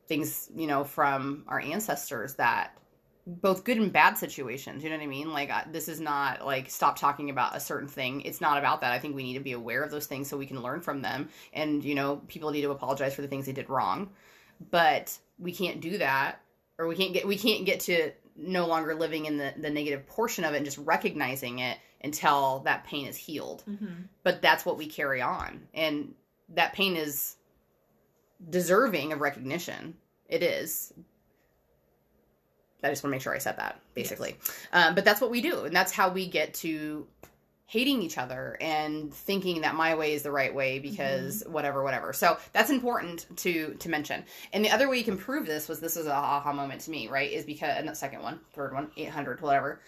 [0.08, 2.76] things, you know, from our ancestors that
[3.26, 4.82] both good and bad situations.
[4.82, 5.32] You know what I mean?
[5.32, 8.22] Like I, this is not like stop talking about a certain thing.
[8.22, 8.92] It's not about that.
[8.92, 11.02] I think we need to be aware of those things so we can learn from
[11.02, 11.28] them.
[11.52, 14.10] And you know, people need to apologize for the things they did wrong.
[14.70, 16.40] But we can't do that,
[16.78, 20.06] or we can't get we can't get to no longer living in the the negative
[20.06, 23.62] portion of it and just recognizing it until that pain is healed.
[23.68, 24.08] Mhm.
[24.24, 26.14] But that's what we carry on, and
[26.50, 27.36] that pain is
[28.50, 29.94] deserving of recognition.
[30.28, 30.92] It is.
[32.82, 34.36] I just want to make sure I said that, basically.
[34.72, 37.06] Um, but that's what we do, and that's how we get to
[37.72, 42.12] hating each other and thinking that my way is the right way because whatever, whatever.
[42.12, 44.24] So that's important to to mention.
[44.52, 46.90] And the other way you can prove this was this is a aha moment to
[46.90, 47.32] me, right?
[47.32, 49.80] Is because and the second one, third one, eight hundred, whatever.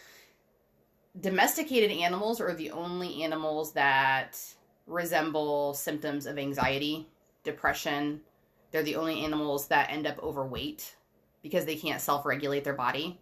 [1.20, 4.40] Domesticated animals are the only animals that
[4.86, 7.06] resemble symptoms of anxiety,
[7.42, 8.22] depression.
[8.70, 10.96] They're the only animals that end up overweight
[11.44, 13.20] because they can't self regulate their body.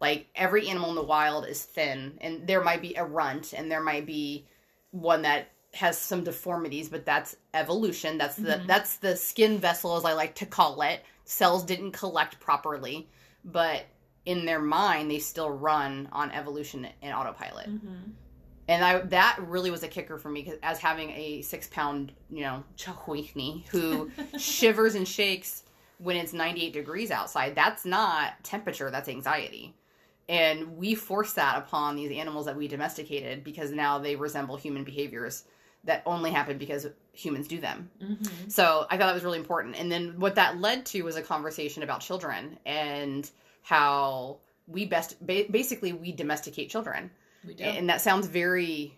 [0.00, 3.68] Like every animal in the wild is thin, and there might be a runt, and
[3.70, 4.46] there might be
[4.92, 8.18] one that has some deformities, but that's evolution.
[8.18, 8.66] That's the Mhm.
[8.66, 11.02] that's the skin vessel, as I like to call it.
[11.24, 13.08] Cells didn't collect properly,
[13.44, 13.86] but
[14.26, 18.12] in their mind, they still run on evolution and autopilot Mhm.
[18.68, 22.12] and I that really was a kicker for me 'cause as having a six pound
[22.30, 25.64] you know Chihuahua who shivers and shakes
[26.02, 29.74] when it's 98 degrees outside that's not temperature that's anxiety
[30.28, 34.84] and we force that upon these animals that we domesticated because now they resemble human
[34.84, 35.44] behaviors
[35.84, 38.50] that only happen because humans do them Mhm.
[38.50, 39.74] so I thought that was really important.
[39.76, 43.28] And then what that led to was a conversation about children and
[43.62, 44.38] how
[44.68, 47.10] we best ba- basically we domesticate children.
[47.46, 47.64] We do.
[47.64, 48.96] And that sounds very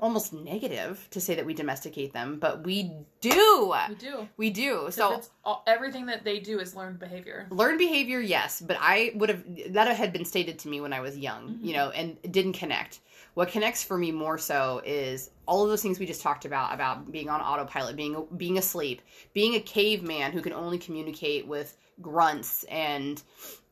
[0.00, 3.74] almost negative to say that we domesticate them, but we do.
[3.88, 4.28] We do.
[4.36, 4.88] We do.
[4.90, 7.46] So it's all, everything that they do is learned behavior.
[7.50, 11.00] learned behavior, yes, but I would have that had been stated to me when I
[11.00, 11.64] was young, Mhm.
[11.64, 13.00] you know, and didn't connect.
[13.34, 16.72] What connects for me more so is all of those things we just talked about
[16.72, 21.76] about being on autopilot, being being asleep, being a caveman who can only communicate with
[22.00, 23.22] grunts and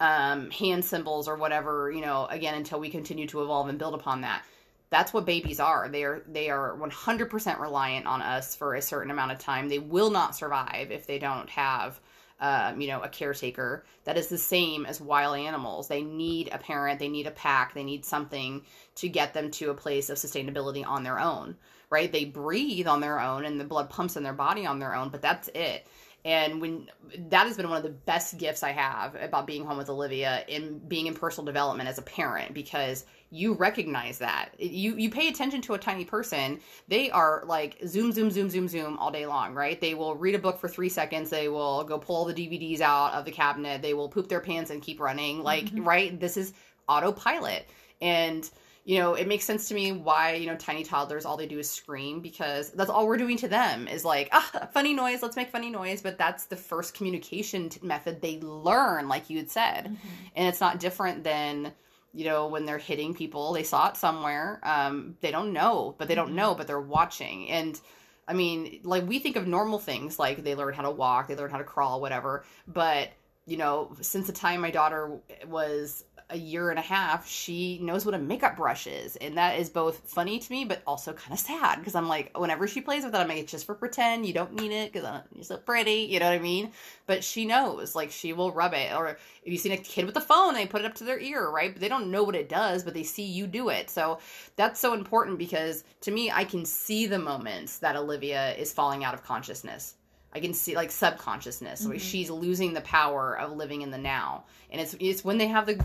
[0.01, 3.95] um, hand symbols or whatever, you know, again until we continue to evolve and build
[3.95, 4.45] upon that.
[4.93, 5.89] That's what babies are.
[5.89, 9.71] They are they are 100% reliant on us for a certain amount of time.
[9.71, 11.99] They will not survive if they don't have
[12.43, 13.85] um, you know, a caretaker.
[14.05, 15.89] That is the same as wild animals.
[15.89, 18.63] They need a parent, they need a pack, they need something
[18.97, 21.57] to get them to a place of sustainability on their own,
[21.89, 22.11] right?
[22.13, 25.09] They breathe on their own and the blood pumps in their body on their own,
[25.09, 25.87] but that's it.
[26.25, 26.89] And when
[27.31, 30.45] that has been one of the best gifts I have about being home with Olivia
[30.49, 34.51] and being in personal development as a parent because you recognize that.
[34.59, 38.69] You you pay attention to a tiny person, they are like zoom zoom zoom zoom
[38.69, 39.81] zoom all day long, right?
[39.81, 43.15] They will read a book for 3 seconds, they will go pull the DVDs out
[43.15, 45.43] of the cabinet, they will poop their pants and keep running.
[45.43, 45.85] Like, Mhm.
[45.85, 46.21] right?
[46.21, 46.53] This is
[46.89, 47.67] autopilot.
[48.01, 48.49] And
[48.85, 51.59] you know, it makes sense to me why, you know, tiny toddlers, all they do
[51.59, 55.37] is scream because that's all we're doing to them is like, ah, funny noise, let's
[55.37, 56.03] make funny noise.
[56.03, 59.87] But that's the first communication t- method they learn, like you had said.
[59.87, 59.99] Mhm.
[60.35, 61.73] And it's not different than,
[62.13, 64.59] you know, when they're hitting people, they saw it somewhere.
[64.65, 66.35] Um, they don't know, but they don't Mhm.
[66.35, 67.49] know, but they're watching.
[67.51, 67.81] And
[68.27, 71.37] I mean, like we think of normal things like they learn how to walk, they
[71.37, 72.45] learn how to crawl, whatever.
[72.67, 73.11] But,
[73.47, 78.05] you know, since the time my daughter was a year and a half, she knows
[78.07, 79.17] what a makeup brush is.
[79.17, 82.37] And that is both funny to me, but also kind of sad because I'm like,
[82.39, 84.27] whenever she plays with it, I'm like, it's just for pretend.
[84.27, 86.09] You don't need it because you're so pretty.
[86.11, 86.73] You know what I mean?
[87.07, 88.95] But she knows, like, she will rub it.
[88.95, 89.19] Or if
[89.53, 91.73] you've seen a kid with a phone, they put it up to their ear, right?
[91.73, 93.91] But they don't know what it does, but they see you do it.
[93.91, 94.19] So
[94.57, 99.05] that's so important because to me, I can see the moments that Olivia is falling
[99.05, 99.95] out of consciousness.
[100.35, 102.01] I can see like subconsciousness, where Mhm.
[102.01, 105.67] she's losing the power of living in the now, and it's it's when they have
[105.67, 105.85] the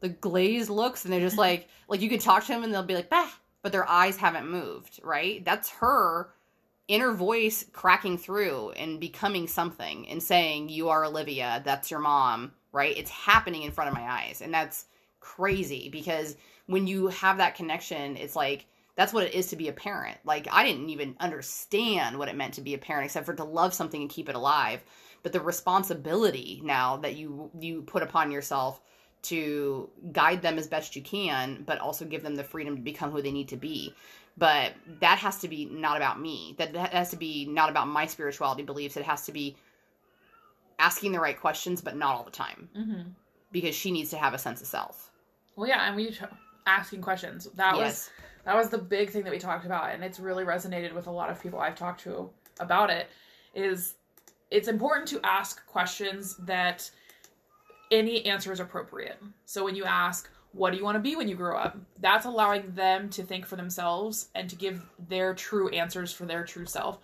[0.00, 2.82] the glazed looks and they're just like like you can talk to them and they'll
[2.82, 3.30] be like bah,
[3.62, 5.44] but their eyes haven't moved, right?
[5.44, 6.30] That's her
[6.88, 12.52] inner voice cracking through and becoming something and saying you are Olivia, that's your mom,
[12.72, 12.96] right?
[12.96, 14.86] It's happening in front of my eyes, and that's
[15.20, 19.68] crazy because when you have that connection, it's like that's what it is to be
[19.68, 20.18] a parent.
[20.24, 23.44] Like I didn't even understand what it meant to be a parent except for to
[23.44, 24.82] love something and keep it alive.
[25.22, 28.80] But the responsibility now that you you put upon yourself
[29.28, 33.10] to guide them as best you can, but also give them the freedom to become
[33.10, 33.94] who they need to be.
[34.38, 36.54] But that has to be not about me.
[36.58, 38.96] That, that has to be not about my spirituality beliefs.
[38.96, 39.56] It has to be
[40.78, 43.06] asking the right questions, but not all the time Mhm.
[43.50, 45.10] because she needs to have a sense of self.
[45.56, 46.18] Well, yeah, and we t-
[46.66, 47.46] asking questions.
[47.54, 48.10] That was
[48.44, 51.10] that was the big thing that we talked about, and it's really resonated with a
[51.10, 53.08] lot of people I've talked to about it.
[53.54, 53.94] Is
[54.50, 56.88] it's important to ask questions that
[57.90, 59.20] any answer is appropriate.
[59.44, 62.26] So when you ask, "What do you want to be when you grow up?" That's
[62.26, 66.66] allowing them to think for themselves and to give their true answers for their true
[66.66, 66.98] self.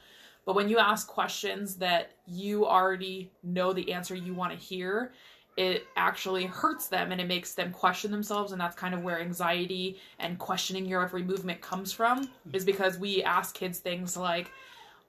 [0.44, 5.12] But when you ask questions that you already know the answer you want to hear,
[5.56, 9.20] it actually hurts them and it makes them question themselves and that's kind of where
[9.20, 14.50] anxiety and questioning your every movement comes from is because we ask kids things like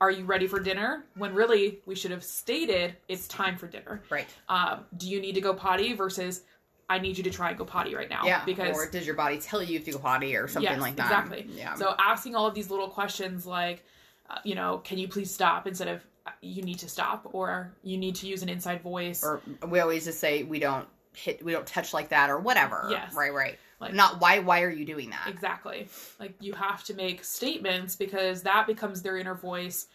[0.03, 4.01] are you ready for dinner when really we should have stated it's time for dinner
[4.09, 4.27] Right.
[4.49, 6.41] um, do you need to go potty versus
[6.89, 8.43] i need you to try and go potty right now Yeah.
[8.43, 10.97] because or does your body tell you if you go potty or something Yes, like
[10.97, 11.05] that?
[11.05, 11.47] exactly.
[11.55, 11.75] Yeah.
[11.75, 13.85] so asking all of these little questions like
[14.29, 17.73] uh, you know can you please stop instead of uh, you need to stop or
[17.83, 21.43] you need to use an inside voice or we always just say we don't hit,
[21.45, 22.87] we don't touch like that, or whatever.
[22.89, 23.13] Yes.
[23.13, 23.31] Right.
[23.31, 23.59] Right.
[23.83, 24.39] Like- Not why.
[24.39, 25.27] Why are you doing that?
[25.27, 25.87] Exactly.
[26.19, 29.87] Like you have to make statements because that becomes their inner voice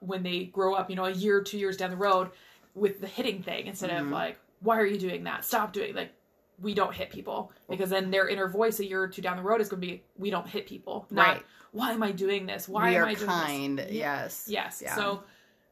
[0.00, 2.30] when they grow up, you know, a year, two years down the road
[2.74, 4.10] with the hitting thing instead of Mhm.
[4.10, 5.44] like, why are you doing that?
[5.44, 6.12] Stop doing like
[6.60, 9.42] we don't hit people because then their inner voice a year or two down the
[9.42, 11.06] road is going to be we don't hit people.
[11.10, 11.42] Not Right.
[11.72, 12.68] why am I doing this?
[12.68, 13.78] Why we am I doing kind.
[13.78, 13.90] this?
[13.92, 14.44] Yes.
[14.48, 14.80] Yes.
[14.84, 14.94] Yeah.
[14.94, 15.24] So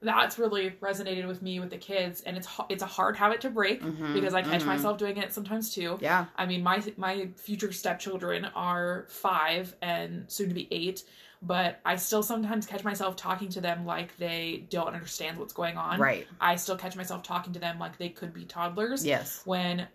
[0.03, 3.51] that's really resonated with me with the kids and it's it's a hard habit to
[3.51, 4.67] break Mhm, because I catch mhm.
[4.67, 5.99] myself doing it sometimes too.
[6.01, 6.27] Yeah.
[6.37, 11.05] I mean, my my future stepchildren are five and soon to be eight,
[11.41, 15.77] but I still sometimes catch myself talking to them like they don't understand what's going
[15.77, 16.01] on.
[16.01, 16.27] Right.
[16.41, 19.43] I still catch myself talking to them like they could be toddlers Yes.
[19.45, 19.87] when.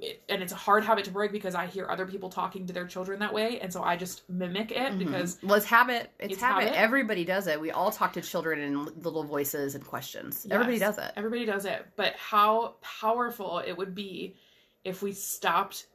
[0.00, 2.72] It, and it's a hard habit to break because I hear other people talking to
[2.72, 4.98] their children that way, and so I just mimic it Mhm.
[4.98, 6.10] because well, it's habit.
[6.18, 6.64] It's, It's habit.
[6.64, 6.78] habit.
[6.78, 7.60] Everybody does it.
[7.60, 10.46] We all talk to children in little voices and questions.
[10.50, 11.12] Everybody does it.
[11.14, 11.86] Everybody does it.
[11.94, 14.34] But how powerful it would be
[14.82, 15.86] if we stopped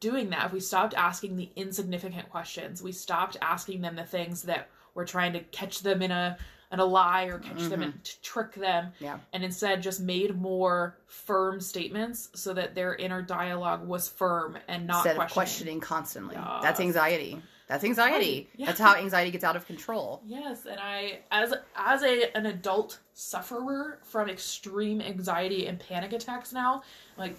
[0.00, 4.42] doing that, if we stopped asking the insignificant questions, we stopped asking them the things
[4.42, 6.38] that we're trying to catch them in a
[6.72, 7.82] in a lie or catch them mm-hmm.
[7.82, 9.18] and to trick them, Yeah.
[9.32, 14.86] and instead just made more firm statements so that their inner dialogue was firm and
[14.86, 15.34] not Instead of questioning.
[15.34, 16.36] questioning constantly.
[16.36, 16.62] Yes.
[16.62, 17.42] That's anxiety.
[17.68, 18.50] That's anxiety.
[18.56, 18.66] Yeah.
[18.66, 20.20] That's how anxiety gets out of control.
[20.26, 26.52] Yes, and I as as a an adult sufferer from extreme anxiety and panic attacks
[26.52, 26.82] now,
[27.16, 27.34] like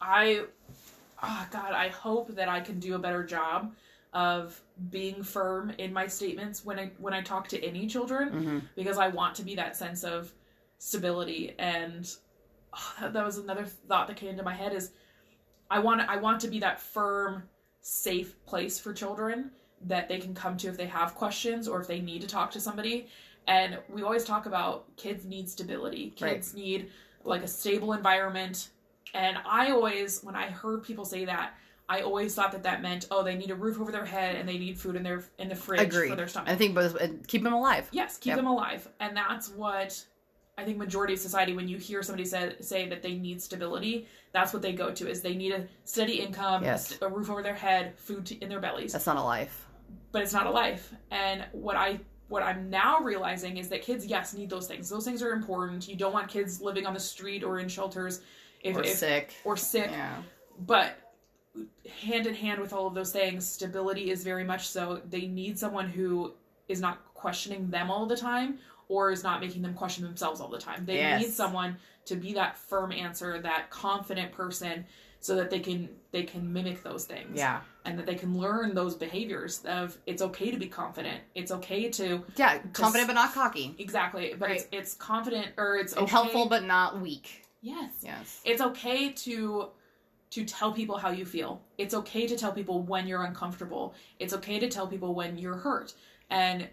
[0.00, 0.42] I
[1.22, 3.72] oh god, I hope that I can do a better job
[4.12, 8.58] of being firm in my statements when I when I talk to any children hmm
[8.74, 10.32] because I want to be that sense of
[10.78, 11.54] stability.
[11.58, 12.10] And
[12.74, 14.92] oh, that, that was another thought that came into my head is
[15.70, 17.42] I want I want to be that firm
[17.80, 19.50] safe place for children
[19.86, 22.50] that they can come to if they have questions or if they need to talk
[22.52, 23.06] to somebody.
[23.46, 26.10] And we always talk about kids need stability.
[26.16, 26.90] Kids need
[27.24, 28.70] like a stable environment.
[29.14, 31.54] And I always when I heard people say that
[31.90, 34.48] I always thought that that meant oh they need a roof over their head and
[34.48, 36.10] they need food in their in the fridge Agreed.
[36.10, 36.96] for their stomach I think both
[37.26, 37.88] keep them alive.
[37.92, 38.36] Yes, keep Yep.
[38.36, 40.04] them alive, and that's what
[40.58, 41.54] I think majority of society.
[41.54, 45.08] When you hear somebody say say that they need stability, that's what they go to
[45.08, 46.98] is they need a steady income, a Yes.
[47.00, 48.92] a, roof over their head, food to, in their bellies.
[48.92, 49.66] That's not a life.
[50.12, 50.92] But it's not a life.
[51.10, 54.90] And what I what I'm now realizing is that kids, yes, need those things.
[54.90, 55.88] Those things are important.
[55.88, 58.20] You don't want kids living on the street or in shelters,
[58.60, 59.32] if, Or if sick.
[59.44, 60.16] or sick Yeah.
[60.66, 60.98] but
[62.02, 65.58] hand in hand with all of those things stability is very much so they need
[65.58, 66.32] someone who
[66.68, 70.48] is not questioning them all the time or is not making them question themselves all
[70.48, 71.20] the time they Yes.
[71.22, 74.84] need someone to be that firm answer that confident person
[75.20, 77.60] so that they can they can mimic those things Yeah.
[77.84, 81.88] and that they can learn those behaviors of it's okay to be confident it's okay
[81.90, 82.58] to Yeah.
[82.72, 83.74] Confident but not cocky.
[83.78, 87.44] exactly but it's it's confident or it's okay helpful but not weak.
[87.60, 88.40] yes Yes.
[88.44, 89.70] it's okay to
[90.30, 94.32] to tell people how you feel it's okay to tell people when you're uncomfortable it's
[94.34, 95.94] okay to tell people when you're hurt
[96.30, 96.68] and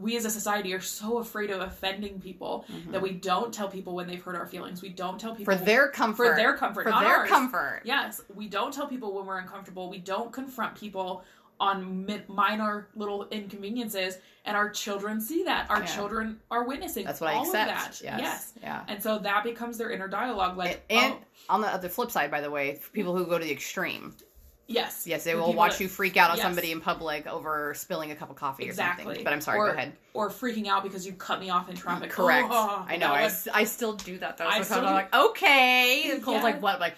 [0.00, 3.92] we as a society are so afraid of offending people that we don't tell people
[3.94, 5.60] when they've hurt our feelings we don't tell people Mm-hmm.
[5.62, 6.26] For their comfort.
[6.30, 7.28] for their comfort For not their ours.
[7.28, 7.80] comfort.
[7.84, 11.24] yes we don't tell people when we're uncomfortable we don't confront people
[11.60, 15.86] on mi- minor little inconveniences and our children see that our Yeah.
[15.86, 17.70] children are witnessing That's what I all accept.
[17.70, 18.20] of that Yes.
[18.20, 18.84] yes Yeah.
[18.88, 21.18] and so that becomes their inner dialogue like and oh,
[21.50, 24.16] on the other flip side, by the way, for people who go to the extreme,
[24.68, 26.44] yes yes, they will watch that- you freak out on yes.
[26.46, 29.06] somebody in public over spilling a cup of coffee or something.
[29.22, 29.92] But I'm sorry, Or- go ahead.
[30.14, 32.08] or freaking out because you cut me off in traffic.
[32.10, 32.48] Correct.
[32.50, 33.12] Oh, I know.
[33.12, 34.46] I, was- I still do that though.
[34.46, 36.10] I still I'm do- like, okay.
[36.10, 36.44] And Cole's Yes.
[36.44, 36.74] like, what?
[36.76, 36.94] I'm like,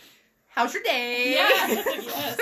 [0.55, 1.33] how's your day?
[1.35, 1.67] Yeah.
[1.69, 2.41] yes.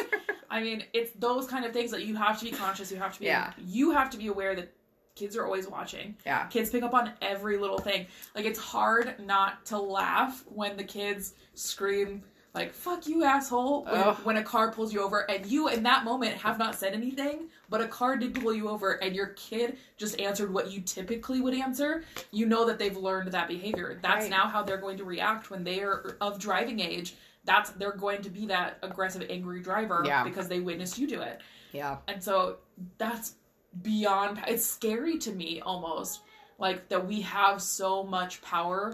[0.51, 2.91] I mean, it's those kind of things that you have to be conscious.
[2.91, 3.27] You have to be.
[3.27, 3.53] Yeah.
[3.59, 4.73] You have to be aware that
[5.15, 6.17] kids are always watching.
[6.27, 6.47] yeah.
[6.47, 8.07] Kids pick up on every little thing.
[8.35, 14.01] Like it's hard not to laugh when the kids scream like "fuck you, asshole" when,
[14.25, 17.43] when a car pulls you over, and you in that moment have not said anything,
[17.69, 21.41] but a car did pull you over, and your kid just answered what you typically
[21.41, 22.03] would answer.
[22.33, 24.01] You know that they've learned that behavior.
[24.03, 24.31] That's Right.
[24.31, 27.15] now how they're going to react when they are of driving age.
[27.45, 30.25] That's they're going to be that aggressive, angry driver Yeah.
[30.25, 31.41] because they witnessed you do it.
[31.73, 31.99] Yeah.
[32.09, 32.57] And so
[32.99, 33.35] that's
[33.83, 36.21] beyond it's scary to me almost
[36.59, 38.91] like that we have so much power.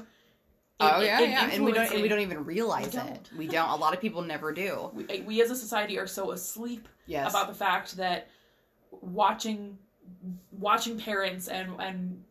[0.78, 1.50] in- oh yeah, in yeah.
[1.50, 3.04] And we don't and we don't even realize We it.
[3.04, 3.32] don't.
[3.38, 3.70] We don't.
[3.70, 4.90] A lot of people never do.
[4.92, 7.30] we, eh, we as a society are so asleep Yes.
[7.30, 8.28] about the fact that
[8.90, 9.78] watching
[10.52, 12.22] watching parents and and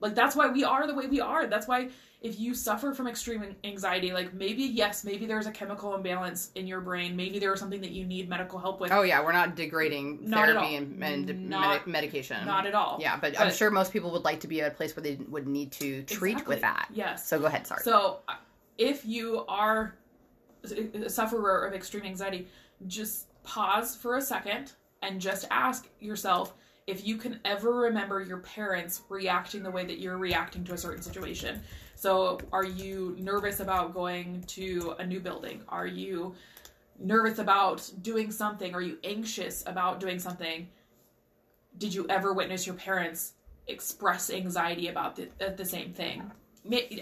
[0.00, 1.88] like that's why we are the way we are that's why
[2.22, 6.66] if you suffer from extreme anxiety like maybe yes maybe there's a chemical imbalance in
[6.68, 9.56] your brain maybe there's something that you need medical help with oh yeah, we're not
[9.56, 12.46] degrading Not therapy and, and Not- medi- medication.
[12.46, 14.74] not at all Yeah, but, I'm sure most people would like to be at a
[14.74, 16.54] place where they would need to treat Exactly.
[16.56, 16.88] with that.
[16.92, 17.66] yes So go ahead.
[17.66, 17.82] Sorry.
[17.82, 18.34] So, uh,
[18.78, 19.94] if you are
[21.04, 22.46] a sufferer of extreme anxiety,
[22.86, 26.54] just pause for a second and just ask yourself
[26.86, 30.78] if you can ever remember your parents reacting the way that you're reacting to a
[30.78, 31.60] certain situation.
[32.02, 35.62] So, are you nervous about going to a new building?
[35.68, 36.34] Are you
[36.98, 38.74] nervous about doing something?
[38.74, 40.66] Are you anxious about doing something?
[41.78, 43.34] Did you ever witness your parents
[43.68, 46.28] express anxiety about the, uh, the same thing?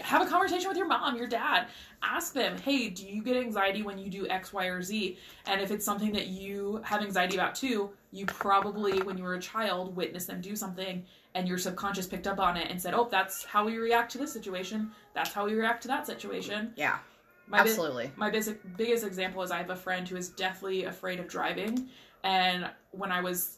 [0.01, 1.69] Have a conversation with your mom, your dad.
[2.03, 5.17] Ask them, hey, do you get anxiety when you do X, Y, or Z?
[5.47, 9.33] And if it's something that you have anxiety about too, you probably, when you were
[9.33, 11.03] a child, witnessed them do something
[11.35, 14.17] and your subconscious picked up on it and said, oh, that's how we react to
[14.17, 14.91] this situation.
[15.13, 16.73] That's how we react to that situation.
[16.75, 16.99] yeah,
[17.47, 18.11] My bi- absolutely.
[18.17, 21.87] my basic, biggest example is I have a friend who is deathly afraid of driving.
[22.23, 23.57] And when I was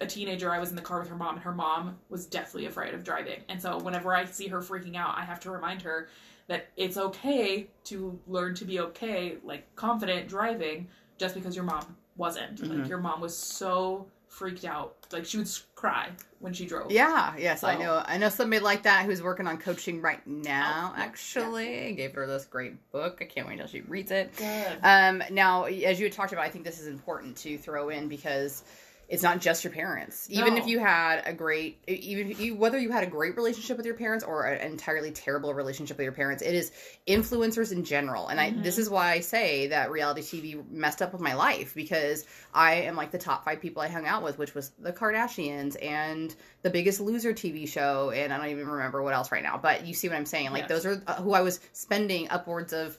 [0.00, 2.66] a teenager, I was in the car with her mom, and her mom was deathly
[2.66, 3.40] afraid of driving.
[3.48, 6.08] And so whenever I see her freaking out, I have to remind her
[6.46, 11.96] that it's okay to learn to be okay, like confident driving, just because your mom
[12.16, 12.60] wasn't.
[12.60, 12.80] Mhm.
[12.80, 15.48] Like your mom was so freaked out, like she would
[15.84, 16.08] cry
[16.38, 16.90] when she drove.
[16.90, 18.02] Yeah, yes, I know.
[18.06, 20.92] I know somebody like that who's working on coaching right now.
[20.94, 23.18] Oh, yeah, actually, I gave her this great book.
[23.20, 24.34] I can't wait until she reads it.
[24.34, 24.78] Good.
[24.82, 28.08] Um, now, as you had talked about, I think this is important to throw in
[28.08, 28.64] because
[29.08, 30.26] it's not just your parents.
[30.30, 30.60] Even No.
[30.60, 33.86] if you had a great, even if you whether you had a great relationship with
[33.86, 36.72] your parents or an entirely terrible relationship with your parents, it is
[37.06, 38.28] influencers in general.
[38.28, 38.62] And I Mhm.
[38.62, 42.74] this is why I say that reality TV messed up with my life because I
[42.82, 46.34] am like the top five people I hung out with, which was the Kardashians and
[46.62, 49.58] the Biggest Loser TV show, and I don't even remember what else right now.
[49.58, 50.50] But you see what I'm saying?
[50.52, 50.82] Like Yes.
[50.82, 52.98] those are uh, who I was spending upwards of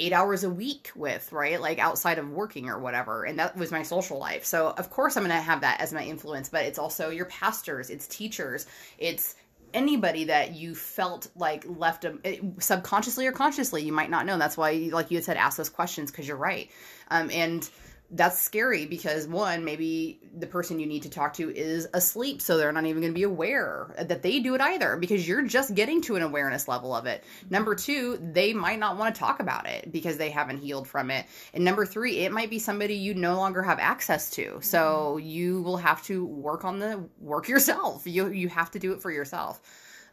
[0.00, 1.60] eight hours a week with, right?
[1.60, 3.24] Like outside of working or whatever.
[3.24, 4.44] And that was my social life.
[4.44, 7.26] So, of course, I'm going to have that as my influence, but it's also your
[7.26, 8.66] pastors, it's teachers,
[8.98, 9.34] it's
[9.72, 13.82] anybody that you felt like left a, subconsciously or consciously.
[13.82, 14.38] You might not know.
[14.38, 16.70] That's why, like you had said, ask those questions because you're right.
[17.10, 17.68] Um, and
[18.12, 22.56] that's scary because one, maybe the person you need to talk to is asleep, so
[22.56, 25.74] they're not even going to be aware that they do it either because you're just
[25.74, 27.22] getting to an awareness level of it.
[27.50, 31.10] Number two, they might not want to talk about it because they haven't healed from
[31.10, 31.26] it.
[31.54, 34.58] And number three, it might be somebody you no longer have access to.
[34.60, 38.06] So you will have to work on the work yourself.
[38.06, 39.60] You you have to do it for yourself.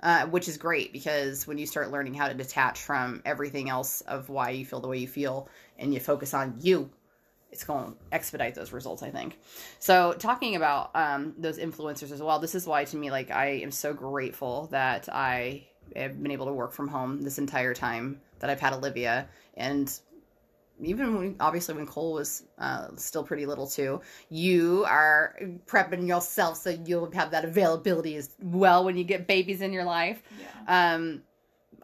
[0.03, 4.01] Uh, which is great because when you start learning how to detach from everything else
[4.01, 6.87] of why you feel the way you feel and you focus on you,
[7.51, 9.39] it's going to expedite those results, I think.
[9.79, 13.61] So, talking about um, those influencers as well, this is why to me, like, I
[13.61, 18.21] am so grateful that I have been able to work from home this entire time
[18.39, 19.27] that I've had Olivia.
[19.55, 19.91] And
[20.81, 25.35] even when, obviously when Cole was uh, still pretty little too, you are
[25.65, 29.85] prepping yourself so you'll have that availability as well when you get babies in your
[29.85, 30.21] life.
[30.39, 30.93] Yeah.
[30.95, 31.23] Um,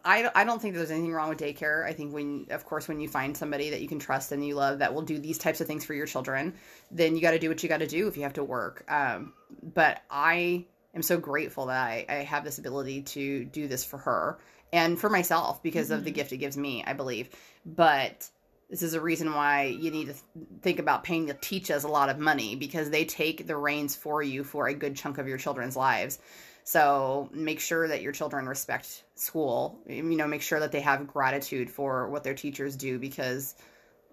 [0.04, 1.84] I, I don't think there's anything wrong with daycare.
[1.86, 4.54] I think when, of course, when you find somebody that you can trust and you
[4.54, 6.54] love that will do these types of things for your children,
[6.90, 8.84] then you got to do what you got to do if you have to work.
[8.90, 9.32] Um,
[9.62, 13.98] but I am so grateful that I, I have this ability to do this for
[13.98, 14.38] her
[14.72, 16.14] and for myself because of the Mhm.
[16.14, 17.30] gift it gives me, I believe.
[17.64, 18.28] But
[18.68, 20.14] this is a reason why you need to
[20.62, 24.22] think about paying the teachers a lot of money because they take the reins for
[24.22, 26.18] you for a good chunk of your children's lives.
[26.64, 29.78] So make sure that your children respect school.
[29.88, 33.54] Um, you know, make sure that they have gratitude for what their teachers do because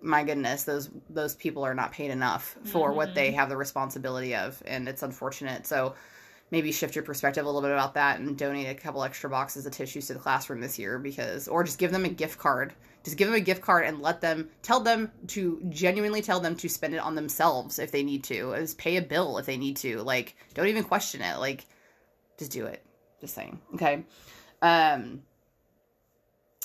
[0.02, 3.38] my goodness, those those people are not paid enough for what they mm-hmm.
[3.38, 5.66] have the responsibility of, and it's unfortunate.
[5.66, 5.96] So
[6.50, 9.66] maybe shift your perspective a little bit about that and donate a couple extra boxes
[9.66, 12.74] of tissues to the classroom this year because or just give them a gift card.
[13.04, 16.56] Just give them a gift card and let them tell them to genuinely tell them
[16.58, 18.54] to spend it on themselves if they need to.
[18.58, 20.02] Just pay a bill if they need to.
[20.02, 21.40] Like don't even question it.
[21.40, 21.66] Like
[22.42, 22.84] just do it
[23.20, 24.04] just saying okay
[24.64, 25.22] um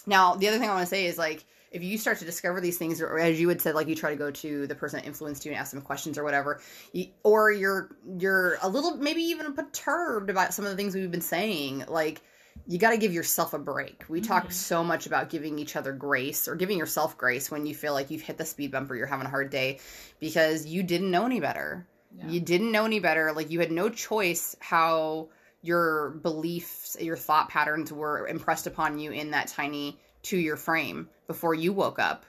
[0.07, 2.61] now the other thing i want to say is like if you start to discover
[2.63, 4.99] these things or as you had said like you try to go to the person
[4.99, 6.61] that influenced you and ask them questions or whatever
[6.93, 11.11] you, or you're you're a little maybe even perturbed about some of the things we've
[11.11, 12.23] been saying like
[12.67, 14.05] you got to give yourself a break.
[14.09, 14.53] We talk Mhm.
[14.53, 18.11] so much about giving each other grace or giving yourself grace when you feel like
[18.11, 19.79] you've hit the speed bump or you're having a hard day
[20.21, 21.87] because you didn't know any better.
[22.17, 22.29] Yeah.
[22.29, 23.33] You didn't know any better.
[23.33, 25.29] Like you had no choice how
[25.67, 31.09] your beliefs, your thought patterns were impressed upon you in that tiny two year frame
[31.27, 32.25] before you woke up.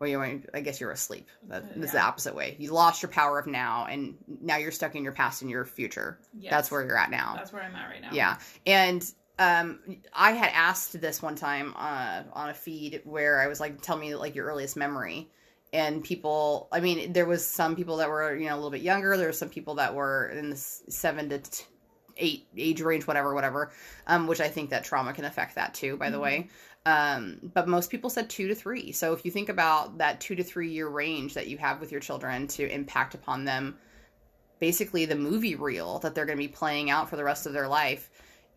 [0.00, 1.28] Well, you, I guess you're asleep.
[1.48, 2.56] That, That's the opposite way.
[2.58, 5.64] You lost your power of now, and now you're stuck in your past and your
[5.64, 6.18] future.
[6.36, 6.50] Yes.
[6.50, 7.34] That's where you're at now.
[7.36, 8.10] That's where I'm at right now.
[8.12, 9.04] Yeah, and
[9.38, 9.80] um,
[10.12, 13.96] I had asked this one time uh, on a feed where I was like, "Tell
[13.96, 15.30] me like your earliest memory,"
[15.72, 16.68] and people.
[16.72, 19.16] I mean, there was some people that were you know a little bit younger.
[19.16, 21.64] There were some people that were in the seven to t-
[22.16, 23.72] eight age range, whatever, whatever.
[24.06, 25.96] Um, which I think that trauma can affect that too.
[25.96, 26.22] By the Mhm.
[26.22, 26.48] way.
[26.86, 28.92] Um, but most people said two to three.
[28.92, 31.90] So if you think about that two to three year range that you have with
[31.90, 33.78] your children to impact upon them,
[34.58, 37.52] basically the movie reel that they're going to be playing out for the rest of
[37.52, 38.10] their life.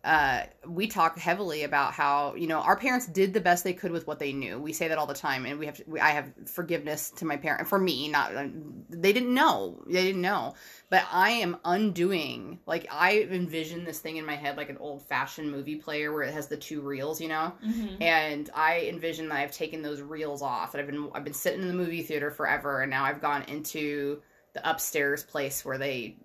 [0.04, 3.90] Uh, we talk heavily about how you know our parents did the best they could
[3.90, 4.58] with what they knew.
[4.58, 7.24] We say that all the time, and we have to, we, I have forgiveness to
[7.24, 8.08] my parent for me.
[8.08, 8.32] Not
[8.88, 10.54] they didn't know, they didn't know,
[10.88, 12.60] but I am undoing.
[12.64, 16.22] Like I envision this thing in my head like an old fashioned movie player where
[16.22, 18.00] it has the two reels, you know Mhm.
[18.00, 20.74] and I envision that I've taken those reels off.
[20.74, 23.42] And I've been I've been sitting in the movie theater forever, and now I've gone
[23.48, 24.22] into
[24.54, 26.16] the upstairs place where they.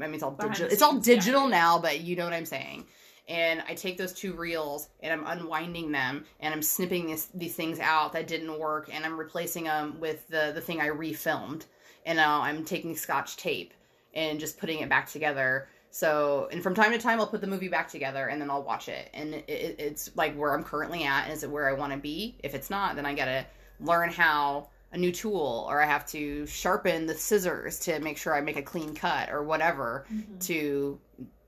[0.00, 0.72] I mean, it's all Behind digital.
[0.72, 1.48] It's all digital yeah.
[1.58, 2.86] now, but you know what I'm saying.
[3.30, 7.54] And I take those two reels and I'm unwinding them and I'm snipping these these
[7.54, 11.62] things out that didn't work and I'm replacing them with the the thing I refilmed.
[12.04, 13.72] And now I'm taking scotch tape
[14.14, 15.68] and just putting it back together.
[15.92, 18.62] So, and from time to time, I'll put the movie back together and then I'll
[18.62, 19.10] watch it.
[19.14, 21.30] And it, it, it's like where I'm currently at.
[21.30, 22.36] Is it where I want to be?
[22.42, 23.46] If it's not, then I gotta
[23.80, 28.34] learn how a new tool or I have to sharpen the scissors to make sure
[28.34, 30.38] I make a clean cut or whatever Mm-hmm.
[30.38, 30.98] to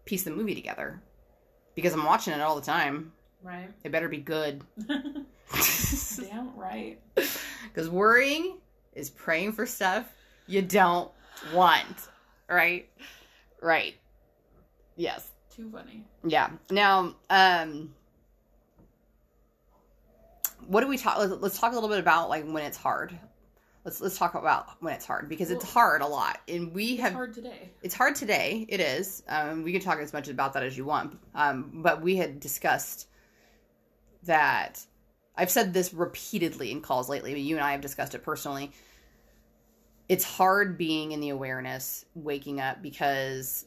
[0.04, 1.00] piece the movie together.
[1.74, 3.12] Because I'm watching it all the time.
[3.42, 3.70] Right.
[3.82, 4.62] It better be good.
[6.16, 6.98] Damn right.
[7.14, 8.58] Because worrying
[8.94, 10.06] is praying for stuff
[10.46, 11.10] you don't
[11.52, 12.08] want.
[12.48, 12.88] Right?
[13.60, 13.94] Right.
[14.96, 15.30] Yes.
[15.54, 16.04] Too funny.
[16.24, 16.50] Yeah.
[16.70, 17.94] Now, um
[20.66, 23.18] what do we talk let's, let's talk a little bit about like when it's hard.
[23.84, 26.38] Let's let's talk about when it's hard because it's hard a lot.
[26.46, 27.70] And we It's have hard today.
[27.82, 28.64] it's hard today.
[28.68, 29.24] It is.
[29.28, 31.18] Um, we can talk as much about that as you want.
[31.34, 33.08] Um, but we had discussed
[34.24, 34.80] that.
[35.36, 38.70] I've said this repeatedly in calls lately, but you and I have discussed it personally.
[40.08, 43.64] It's hard being in the awareness, waking up, because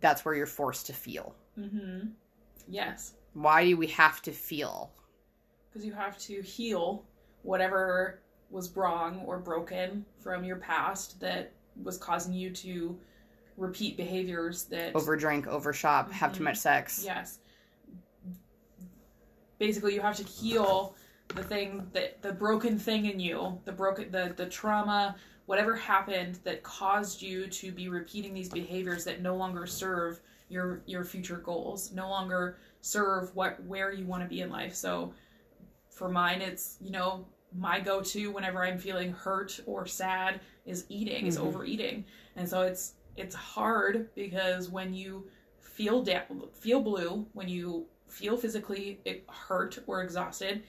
[0.00, 1.34] that's where you're forced to feel.
[1.58, 2.08] Mm-hmm.
[2.68, 3.14] Yes.
[3.34, 4.90] Why do we have to feel?
[5.70, 7.04] Because you have to heal
[7.42, 8.20] whatever
[8.50, 12.98] was wrong or broken from your past that was causing you to
[13.56, 16.44] repeat behaviors that Overdrink, overshop, have too Mhm.
[16.44, 17.02] much sex.
[17.04, 17.38] yes
[19.58, 20.94] basically you have to heal
[21.28, 25.16] the thing that the broken thing in you the broken the the trauma
[25.46, 30.20] whatever happened that caused you to be repeating these behaviors that no longer serve
[30.50, 34.74] your your future goals no longer serve what where you want to be in life
[34.74, 35.12] so
[35.88, 41.26] for mine it's you know my go-to whenever i'm feeling hurt or sad is eating
[41.26, 41.44] is Mhm.
[41.46, 42.04] overeating
[42.36, 45.28] and so it's it's hard because when you
[45.60, 46.22] feel da-
[46.52, 50.62] feel blue when you feel physically hurt or exhausted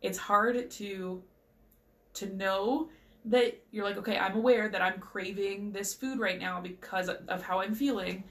[0.00, 1.22] it's hard to
[2.14, 2.88] to know
[3.24, 7.42] that you're like okay i'm aware that i'm craving this food right now because of
[7.42, 8.24] how i'm feeling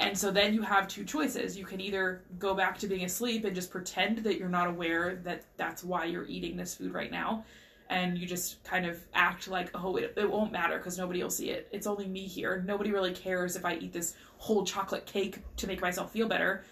[0.00, 1.58] and so then you have two choices.
[1.58, 5.16] You can either go back to being asleep and just pretend that you're not aware
[5.24, 7.44] that that's why you're eating this food right now.
[7.90, 11.30] And you just kind of act like oh it, it won't matter because nobody will
[11.30, 11.68] see it.
[11.72, 12.62] It's only me here.
[12.64, 16.64] Nobody really cares if i eat this whole chocolate cake to make myself feel better.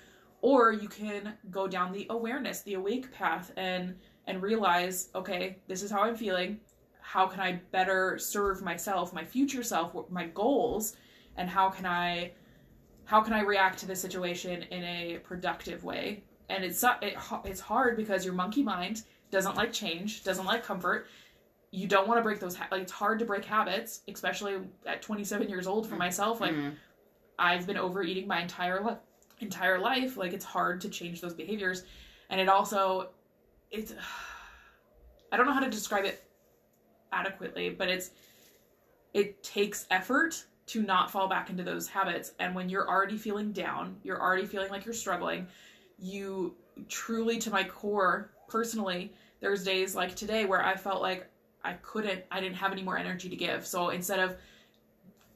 [0.42, 3.96] Or you can go down the awareness the awake path and
[4.28, 6.60] and realize okay this is how i'm feeling.
[7.00, 10.96] How can i better serve myself my future self my goals?
[11.36, 12.30] And how can i
[13.06, 16.22] how can i react to this situation in a productive way?
[16.48, 21.06] And it's it, it's hard because your monkey mind doesn't like change doesn't like comfort.
[21.70, 25.02] You don't want to break those ha- like it's hard to break habits especially at
[25.02, 26.74] 27 years old for myself like Mhm.
[27.38, 28.98] I've been overeating my entire life
[29.40, 31.84] entire life like it's hard to change those behaviors.
[32.30, 33.10] And it also
[33.70, 33.92] it's
[35.32, 36.22] I don't know how to describe it
[37.12, 38.10] adequately but it's
[39.14, 42.32] it takes effort to not fall back into those habits.
[42.38, 45.46] And when you're already feeling down you're already feeling like you're struggling
[45.98, 46.54] you
[46.88, 51.26] truly to my core personally there's days like today where I felt like
[51.64, 53.66] I couldn't I didn't have any more energy to give.
[53.66, 54.36] So instead of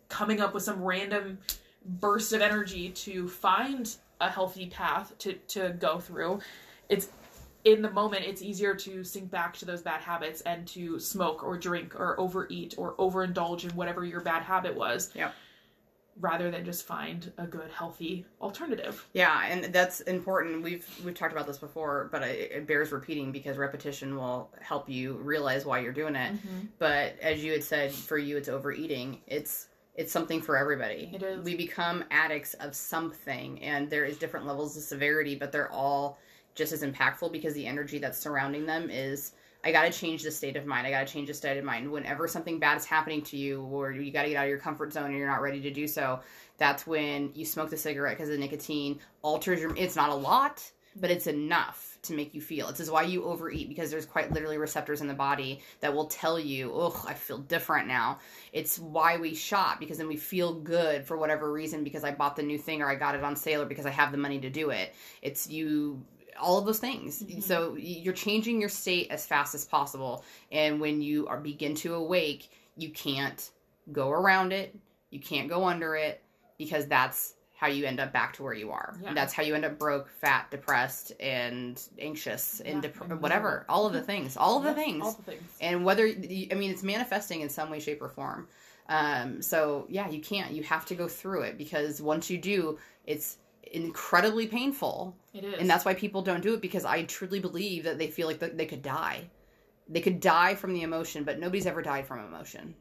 [0.09, 1.39] coming up with some random
[1.85, 6.41] burst of energy to find a healthy path to, to go through
[6.91, 7.09] it's
[7.65, 11.43] in the moment it's easier to sink back to those bad habits and to smoke
[11.45, 15.35] or drink or overeat or overindulge in whatever your bad habit was Yep.
[16.21, 20.63] rather than just find a good healthy alternative Yeah, and that's important.
[20.63, 24.89] We've we've talked about this before, but it, it bears repeating because repetition will help
[24.89, 26.35] you realize why you're doing it.
[26.35, 26.67] Mm-hmm.
[26.79, 29.21] But as you had said, for you, it's overeating.
[29.27, 31.11] It's it's something for everybody.
[31.13, 31.45] It is.
[31.45, 36.19] We become addicts of something, and there is different levels of severity, but they're all
[36.55, 39.33] just as impactful because the energy that's surrounding them is.
[39.63, 40.87] I got to change the state of mind.
[40.87, 41.93] I got to change the state of mind.
[41.93, 44.59] Whenever something bad is happening to you, or you got to get out of your
[44.59, 46.21] comfort zone and you're not ready to do so,
[46.57, 49.77] that's when you smoke the cigarette because the nicotine alters your.
[49.77, 50.63] It's not a lot,
[50.97, 52.69] but it's enough to make you feel.
[52.69, 56.07] This is why you overeat because there's quite literally receptors in the body that will
[56.07, 58.19] tell you, "Oh, I feel different now."
[58.53, 62.37] It's why we shop because then we feel good for whatever reason because I bought
[62.37, 64.41] the new thing or I got it on sale or because I have the money
[64.41, 64.95] to do it.
[65.23, 66.03] It's you
[66.41, 67.22] all of those things.
[67.22, 67.43] Mhm.
[67.43, 71.95] So you're changing your state as fast as possible and when you are begin to
[71.95, 73.51] awake, you can't
[73.93, 74.76] go around it.
[75.11, 76.22] You can't go under it
[76.59, 78.97] because that's how you end up back to where you are.
[79.03, 79.12] Yeah.
[79.12, 83.66] That's how you end up broke, fat, depressed, and anxious, and dep- whatever.
[83.68, 84.34] All of the things.
[84.38, 85.05] All of the things.
[85.05, 88.49] all the things And whether, I mean, it's manifesting in some way, shape, or form.
[88.88, 90.53] Um, so, yeah, you can't.
[90.53, 95.17] You have to go through it because once you do, it's incredibly painful.
[95.35, 98.09] it is And that's why people don't do it because I truly believe that they
[98.09, 99.31] feel like they could die.
[99.89, 102.75] They could die from the emotion, but nobody's ever died from emotion,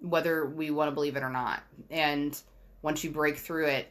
[0.00, 1.62] whether we want to believe it or not.
[1.90, 2.38] And
[2.82, 3.88] once you break through it,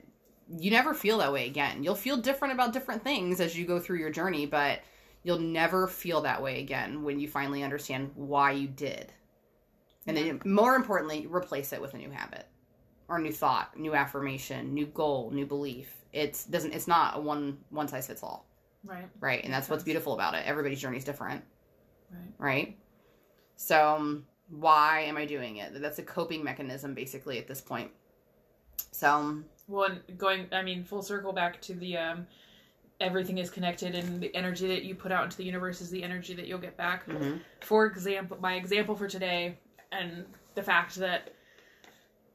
[0.50, 1.84] you never feel that way again.
[1.84, 4.82] You'll feel different about different things as you go through your journey, but
[5.24, 9.12] you'll never feel that way again when you finally understand why you did.
[10.06, 12.46] And then, more importantly, replace it with a new habit
[13.08, 16.03] or new thought, new affirmation, new goal, new belief.
[16.14, 16.72] It's doesn't.
[16.74, 18.46] It's not a one one size fits all,
[18.84, 19.10] Right.
[19.20, 19.44] right?
[19.44, 20.46] And that's what's beautiful about it.
[20.46, 21.44] Everybody's journey is different,
[22.12, 22.34] Right.
[22.38, 22.78] right?
[23.56, 25.80] So, um, why am I doing it?
[25.82, 27.92] That's a coping mechanism, basically, at this point.
[28.92, 32.28] So, um, Well, going, I mean, full circle back to the um,
[33.00, 36.04] everything is connected, and the energy that you put out into the universe is the
[36.04, 37.08] energy that you'll get back.
[37.08, 37.42] mhm.
[37.62, 39.58] For example, my example for today,
[39.92, 41.34] and the fact that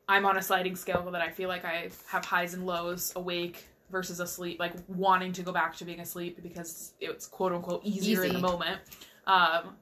[0.08, 3.64] I'm on a sliding scale that I feel like I have highs and lows, awake
[3.90, 8.24] versus asleep, like wanting to go back to being asleep because it's quote unquote easier
[8.24, 8.80] in the moment.
[9.26, 9.76] Um,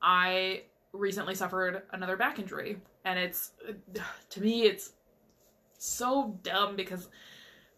[0.00, 0.62] I
[0.92, 3.52] recently suffered another back injury, and it's
[4.30, 4.92] to me it's
[5.78, 7.08] so dumb because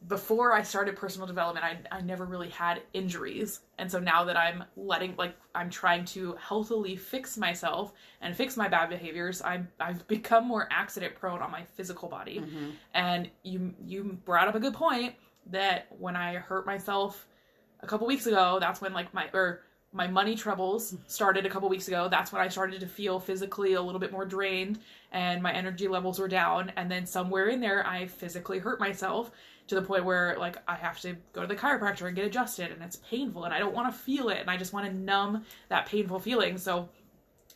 [0.09, 3.61] before I started personal development, I, I never really had injuries.
[3.79, 8.57] And so now that I'm letting, like, I'm trying to healthily fix myself and fix
[8.57, 12.41] my bad behaviors, I'm, I've become more accident prone on my physical body.
[12.41, 12.73] Mhm.
[12.95, 15.15] And you, you brought up a good point
[15.51, 17.27] that when I hurt myself
[17.81, 21.69] a couple weeks ago, that's when, like, my, or my money troubles started a couple
[21.69, 22.09] weeks ago.
[22.09, 24.79] That's when I started to feel physically a little bit more drained
[25.11, 26.71] and my energy levels were down.
[26.77, 29.31] And then somewhere in there, I physically hurt myself
[29.69, 32.71] to the point where like I have to go to the chiropractor and get adjusted
[32.71, 34.93] and it's painful and I don't want to feel it and I just want to
[34.93, 36.57] numb that painful feeling.
[36.59, 36.89] So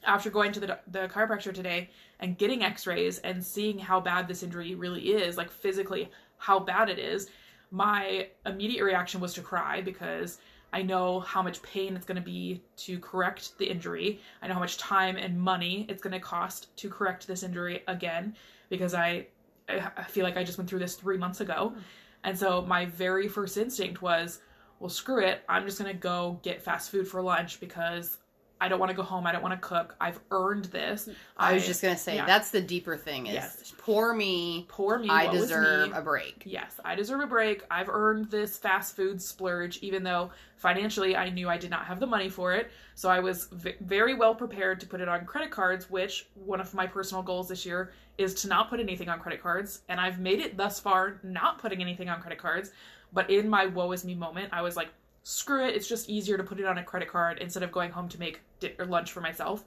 [0.04, 1.90] after going to the the chiropractor today
[2.20, 6.88] and getting x-rays and seeing how bad this injury really is, like physically how bad
[6.88, 7.28] it is,
[7.70, 10.38] my immediate reaction was to cry because
[10.72, 14.20] I know how much pain it's going to be to correct the injury.
[14.40, 17.82] I know how much time and money it's going to cost to correct this injury
[17.88, 18.36] again
[18.68, 19.26] because I
[19.70, 21.70] I I feel like I just went through this 3 months ago.
[21.74, 21.80] Hmm.
[22.24, 24.40] And so my very first instinct was,
[24.78, 25.42] well, screw it.
[25.48, 28.18] I'm just going to go get fast food for lunch because
[28.62, 29.26] I don't want to go home.
[29.26, 29.96] I don't want to cook.
[30.00, 31.08] I've earned this.
[31.36, 32.26] I was just gonna say yeah.
[32.26, 33.26] that's the deeper thing.
[33.26, 33.72] Is Yes.
[33.78, 34.66] poor me.
[34.68, 35.08] poor me.
[35.08, 35.96] I deserve me.
[35.96, 36.42] a break.
[36.44, 37.64] Yes, I deserve a break.
[37.70, 42.00] I've earned this fast food splurge, even though financially I knew I did not have
[42.00, 42.70] the money for it.
[42.96, 46.60] So I was v- very well prepared to put it on credit cards, which one
[46.60, 49.82] of my personal goals this year is to not put anything on credit cards.
[49.88, 52.72] And I've made it thus far not putting anything on credit cards.
[53.12, 54.88] But in my woe is me moment, I was like,
[55.22, 55.74] screw it.
[55.74, 58.20] It's just easier to put it on a credit card instead of going home to
[58.20, 58.40] make
[58.86, 59.64] lunch for myself.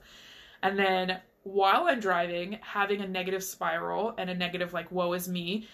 [0.62, 5.28] And then while I'm driving, having a negative spiral and a negative, like, woe is
[5.28, 5.68] me,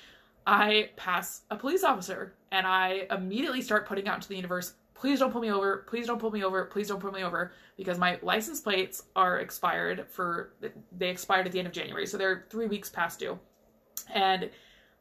[0.46, 5.18] I pass a police officer and I immediately start putting out into the universe, please
[5.18, 7.96] don't pull me over, please don't pull me over, please don't pull me over, because
[7.98, 10.53] my license plates are expired for,
[10.96, 13.38] they expired at the end of January, so they're three weeks past due.
[14.12, 14.51] And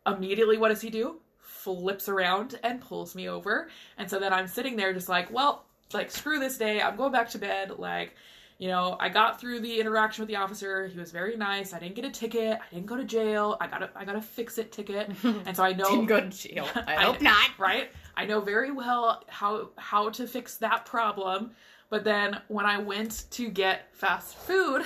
[0.07, 1.17] immediately, what does he do?
[1.39, 3.69] Flips around and pulls me over.
[3.97, 7.11] And so then I'm sitting there just like, well, like, screw this day, I'm going
[7.11, 8.15] back to bed, like,
[8.57, 10.87] you know, I got through the interaction with the officer.
[10.87, 11.73] He was very nice.
[11.73, 12.59] I didn't get a ticket.
[12.59, 13.55] I didn't go to jail.
[13.61, 15.09] I got a I got a fix it ticket.
[15.23, 16.67] And so I know Didn't go to jail.
[16.75, 17.51] I I- hope not.
[17.57, 17.89] right?
[18.19, 21.51] I know very well how how to fix that problem.
[21.89, 24.81] But then when I went to get fast food,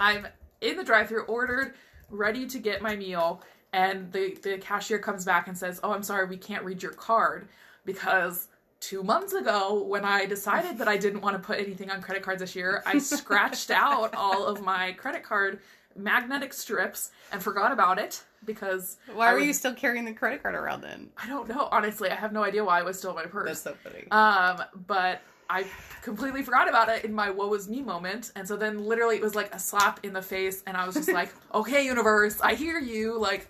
[0.00, 0.26] I'm
[0.60, 1.74] in the drive-through, ordered,
[2.10, 3.40] ready to get my meal,
[3.72, 6.92] and the the cashier comes back and says, "Oh, I'm sorry, we can't read your
[6.92, 7.46] card
[7.84, 8.48] because."
[8.80, 12.24] Two months ago, when I decided that I didn't want to put anything on credit
[12.24, 15.60] cards this year, I scratched out all of my credit card
[15.94, 20.12] magnetic strips and forgot about it because Why I were was- you still carrying the
[20.12, 21.10] credit card around then?
[21.22, 21.68] I don't know.
[21.70, 23.62] Honestly, I have no idea why it was still in my purse.
[23.62, 24.10] That's so funny.
[24.10, 25.20] Um, but
[25.50, 25.66] I
[26.02, 28.32] completely forgot about it in my woe is me moment.
[28.36, 30.94] And so then literally it was like a slap in the face and I was
[30.94, 33.18] just like, okay, universe, I hear you.
[33.18, 33.48] Like,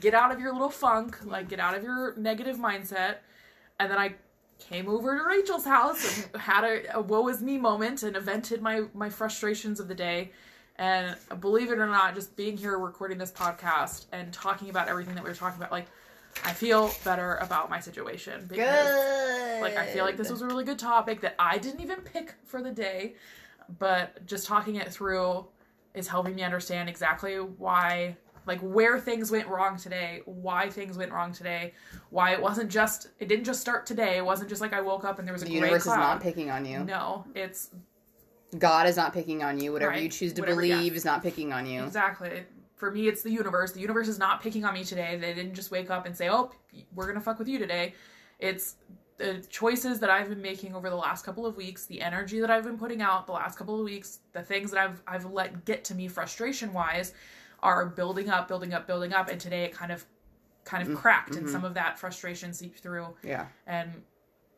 [0.00, 3.16] get out of your little funk, like get out of your negative mindset.
[3.78, 4.14] And then I
[4.58, 8.62] came over to Rachel's house and had a, a woe is me moment and vented
[8.62, 10.30] my my frustrations of the day.
[10.76, 15.14] And believe it or not, just being here recording this podcast and talking about everything
[15.14, 15.86] that we were talking about, like
[16.44, 19.60] I feel better about my situation because Good.
[19.60, 22.34] like I feel like this was a really good topic that I didn't even pick
[22.44, 23.14] for the day,
[23.78, 25.46] but just talking it through
[25.94, 28.16] is helping me understand exactly why
[28.46, 31.74] like where things went wrong today, why things went wrong today,
[32.10, 34.16] why it wasn't just it didn't just start today.
[34.16, 36.20] It wasn't just like I woke up and there was a the universe is not
[36.20, 36.80] picking on you.
[36.80, 37.70] no, it's
[38.58, 39.72] God is not picking on you.
[39.72, 40.02] Whatever Right.
[40.02, 40.96] you choose to Whatever- believe yeah.
[40.96, 41.82] is not picking on you.
[41.84, 42.44] Exactly.
[42.76, 43.72] For me, it's the universe.
[43.72, 45.16] The universe is not picking on me today.
[45.16, 46.50] They didn't just wake up and say, "Oh,
[46.94, 47.94] we're gonna fuck with you today."
[48.38, 48.76] It's
[49.18, 52.50] the choices that I've been making over the last couple of weeks, the energy that
[52.50, 55.64] I've been putting out the last couple of weeks, the things that I've I've let
[55.64, 57.14] get to me frustration wise,
[57.62, 60.04] are building up, building up, building up, and today it kind of
[60.64, 61.52] kind of cracked, and mhm.
[61.52, 63.46] some of that frustration seeped through Yeah.
[63.66, 64.02] and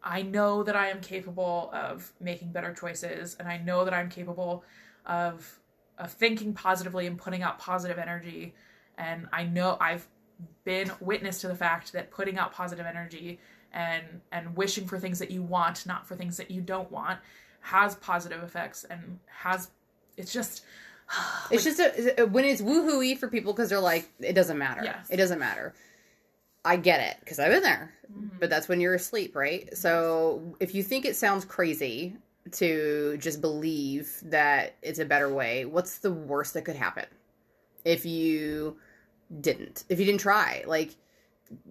[0.05, 4.11] I know that I am capable of making better choices, and I know that I'm
[4.11, 4.63] capable
[5.07, 5.59] of
[5.99, 8.55] of thinking positively and putting out positive energy.
[8.99, 10.07] And I know I've
[10.65, 13.41] been witness to the fact that putting out positive energy
[13.73, 17.19] and and wishing for things that you want, not for things that you don't want,
[17.61, 19.71] has positive effects and has
[20.17, 20.65] it's just
[21.51, 24.83] It's just a, when it's woohooey for people because they're like, it doesn't matter.
[24.85, 25.09] Yes.
[25.11, 25.75] It doesn't matter.
[26.65, 28.37] I get it because I've been there, Mm-hmm.
[28.39, 29.77] but that's when you're asleep, right?
[29.77, 32.17] So if you think it sounds crazy
[32.53, 37.07] to just believe that it's a better way, what's the worst that could happen
[37.85, 38.77] if you
[39.41, 39.85] didn't?
[39.89, 40.95] If you didn't try, like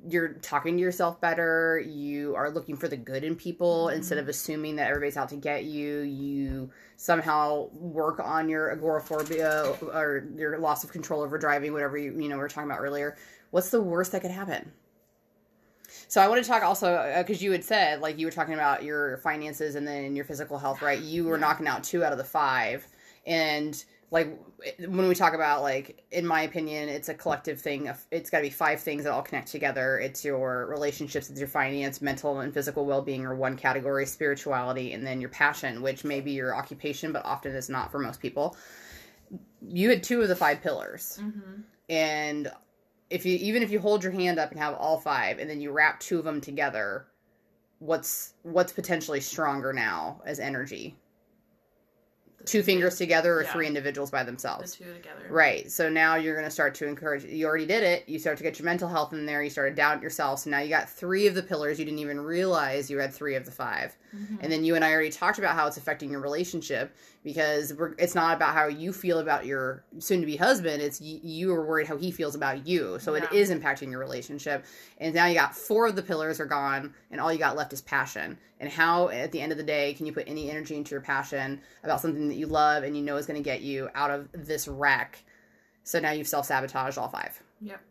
[0.08, 3.98] you're talking to yourself better, you are looking for the good in people Mm-hmm.
[3.98, 6.00] instead of assuming that everybody's out to get you.
[6.00, 12.12] You somehow work on your agoraphobia or your loss of control over driving, whatever you
[12.20, 13.18] you know we were talking about earlier.
[13.52, 14.72] What's the worst that could happen?
[16.14, 18.84] So I want to talk also because you had said like you were talking about
[18.84, 20.99] your finances and then your physical health, right?
[20.99, 22.88] You were knocking out two out of the five,
[23.26, 24.39] and like
[24.78, 28.43] when we talk about like in my opinion it's a collective thing it's got to
[28.43, 29.97] be five things that all connect together.
[29.97, 35.03] It's your relationships it's your finance mental and physical well-being are one category spirituality and
[35.03, 38.55] then your passion which may be your occupation but often is not for most people.
[39.68, 41.18] You had two of the five pillars.
[41.20, 41.61] Mm-hmm.
[41.89, 42.51] and
[43.14, 45.61] if you even if you hold your hand up and have all five and then
[45.61, 47.05] you wrap two of them together
[47.78, 50.95] what's what's potentially stronger now as energy
[52.45, 53.53] two fingers together or Yeah.
[53.53, 55.28] three individuals by the themselves two together.
[55.30, 58.38] right so now you're going to start to encourage you already did it you start
[58.38, 60.89] to get your mental health in there you started doubting yourself so now you got
[60.89, 64.38] three of the pillars you didn't even realize you had three of the 5 Mhm.
[64.41, 67.93] and then you and I already talked about how it's affecting your relationship because we're,
[67.97, 70.82] it's not about how you feel about your soon to be husband.
[70.82, 72.99] It's you, you are worried how he feels about you.
[72.99, 73.39] So it Yeah.
[73.39, 74.66] is impacting your relationship.
[74.99, 77.74] And now you got four of the pillars are gone and all you got left
[77.74, 78.38] is passion.
[78.59, 81.01] And how at the end of the day can you put any energy into your
[81.01, 84.11] passion about something that you love and you know is going to get you out
[84.11, 85.24] of this wreck?
[85.84, 87.41] So now you've self sabotaged all five.
[87.61, 87.82] Yep.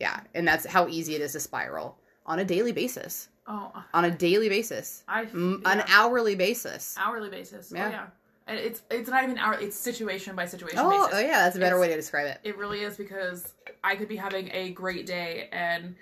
[0.00, 0.20] Yeah.
[0.34, 3.28] And that's how easy it is to spiral on a daily basis.
[3.50, 5.02] Oh, On a daily basis.
[5.08, 5.56] I yeah.
[5.64, 6.94] An hourly basis.
[6.98, 7.72] hourly basis.
[7.72, 7.86] Oh, yeah.
[7.86, 8.06] Oh yeah.
[8.46, 9.54] And it's it's not even hour.
[9.60, 11.14] It's situation by situation Oh, basis.
[11.14, 12.38] oh yeah, that's a better It's- way to describe it.
[12.44, 15.94] It really is because I could be having a great day and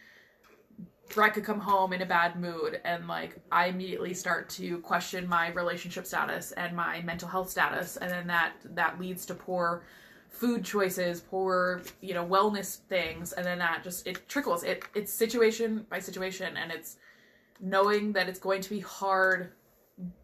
[1.14, 5.28] Brett could come home in a bad mood and like I immediately start to question
[5.28, 9.84] my relationship status and my mental health status and then that that leads to poor
[10.28, 14.64] food choices, poor, you know, wellness things and then that just it trickles.
[14.64, 16.96] It it's situation by situation and it's
[17.60, 19.52] knowing that it's going to be hard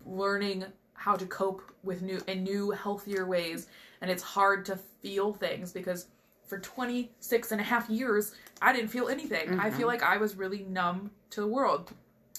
[0.04, 0.64] learning
[0.94, 3.66] how to cope with new in new healthier ways
[4.00, 6.06] and it's hard to feel things because
[6.46, 9.58] for 26 and a half years i didn't feel anything.
[9.58, 11.92] I feel like i was really numb to the world.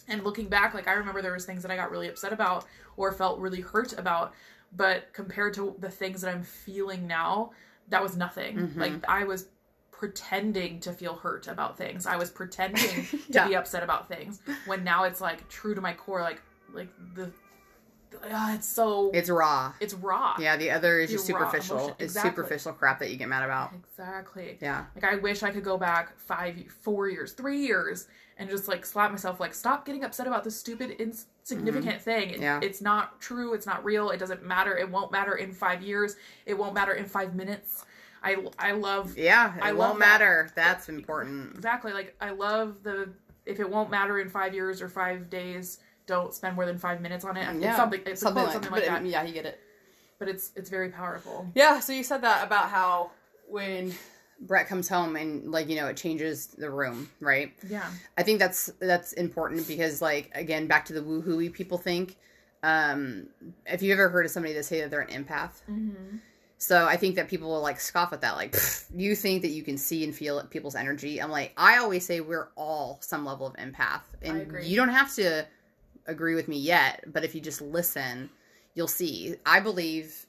[0.08, 2.66] And looking back like i remember there was things that i got really upset about
[2.96, 4.34] or felt really hurt about
[4.76, 7.52] but compared to the things that i'm feeling now
[7.90, 8.58] that was nothing.
[8.58, 8.78] Mhm.
[8.78, 9.48] like i was
[10.04, 14.84] pretending to feel hurt about things i was pretending to be upset about things when
[14.84, 16.42] now it's like true to my core like
[16.74, 17.32] like the
[18.34, 19.72] ah, it's so It's raw.
[19.80, 21.78] it's raw Yeah, the other is The just superficial.
[21.78, 21.96] emotion.
[22.00, 22.32] It's Exactly.
[22.32, 23.72] superficial crap that you get mad about.
[23.74, 24.86] exactly Yeah.
[24.94, 28.86] like i wish i could go back five four years three years and just like
[28.86, 32.44] slap myself like stop getting upset about this stupid insignificant thing It- Mm-hmm.
[32.44, 32.60] Yeah.
[32.62, 36.18] it's not true it's not real it doesn't matter it won't matter in five years
[36.46, 37.86] it won't matter in five minutes
[38.24, 40.00] i i love Yeah, it I won't love that.
[40.00, 40.50] matter.
[40.56, 41.56] That's important.
[41.56, 43.10] exactly like i love the
[43.46, 47.02] if it won't matter in five years or five days don't spend more than five
[47.02, 49.46] minutes on it Yeah, it's something it's something, something like but, that Yeah, you get
[49.46, 49.60] it.
[50.20, 53.12] but it's it's very powerful Yeah, so you said that about how
[53.48, 53.94] when
[54.40, 57.54] Brett comes home and like you know it changes the room, right?
[57.70, 62.18] yeah I think that's that's important because like again back to the woohooey people think.
[62.64, 63.28] Um,
[63.66, 66.18] if you ever heard of somebody that say that they're an empath, mm-hmm.
[66.64, 68.38] So I think that people will like scoff at that.
[68.38, 68.56] Like,
[68.96, 71.22] you think that you can see and feel people's energy?
[71.22, 75.14] I'm like, I always say we're all some level of empath, and you don't have
[75.16, 75.46] to
[76.08, 77.04] agree with me yet.
[77.12, 78.30] But if you just listen,
[78.76, 79.36] you'll see.
[79.46, 80.26] I believe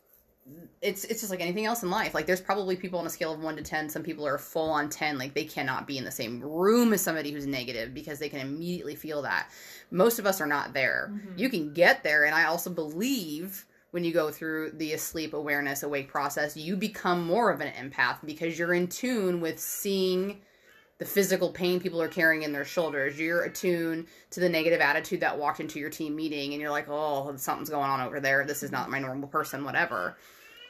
[0.82, 2.14] it's it's just like anything else in life.
[2.14, 3.88] Like, there's probably people on a scale of one to ten.
[3.88, 5.18] Some people are full on ten.
[5.18, 8.40] Like, they cannot be in the same room as somebody who's negative because they can
[8.40, 9.50] immediately feel that.
[9.92, 11.12] Most of us are not there.
[11.12, 11.38] Mhm.
[11.38, 15.84] You can get there, and I also believe when you go through the asleep awareness
[15.84, 20.40] awake process you become more of an empath because you're in tune with seeing
[20.98, 23.18] the physical pain people are carrying in their shoulders.
[23.18, 26.88] You're attuned to the negative attitude that walked into your team meeting and you're like
[26.88, 28.44] oh something's going on over there.
[28.44, 30.16] This is not my normal person whatever.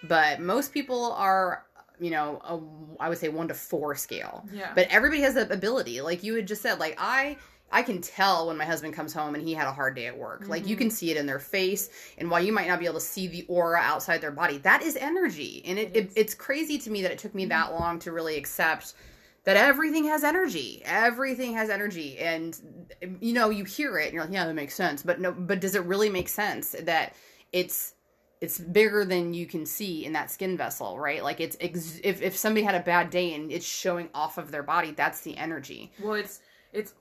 [0.02, 1.64] But most people are
[2.00, 2.58] you know a,
[3.02, 4.44] i would say one to four scale.
[4.52, 4.72] Yeah.
[4.74, 6.02] But everybody has that ability.
[6.02, 7.38] Like you had just said like i
[7.74, 10.16] I can tell when my husband comes home and he had a hard day at
[10.16, 10.48] work.
[10.48, 10.94] Like you can mm-hmm.
[10.94, 13.44] see it in their face, and while you might not be able to see the
[13.48, 15.60] aura outside their body, that is energy.
[15.66, 17.80] And it, It it, it's crazy to me that it took me that mm-hmm.
[17.80, 18.94] long to really accept
[19.42, 20.82] that everything has energy.
[20.84, 22.88] Everything has energy, and
[23.20, 25.02] you know you hear it, and you're like, yeah, that makes sense.
[25.02, 27.14] But no, but does it really make sense that
[27.52, 27.94] it's
[28.40, 31.24] it's bigger than you can see in that skin vessel, right?
[31.24, 34.50] Like it's ex- if if somebody had a bad day and it's showing off of
[34.50, 35.92] their body, that's the energy.
[36.00, 36.40] Well, it's
[36.72, 36.94] it's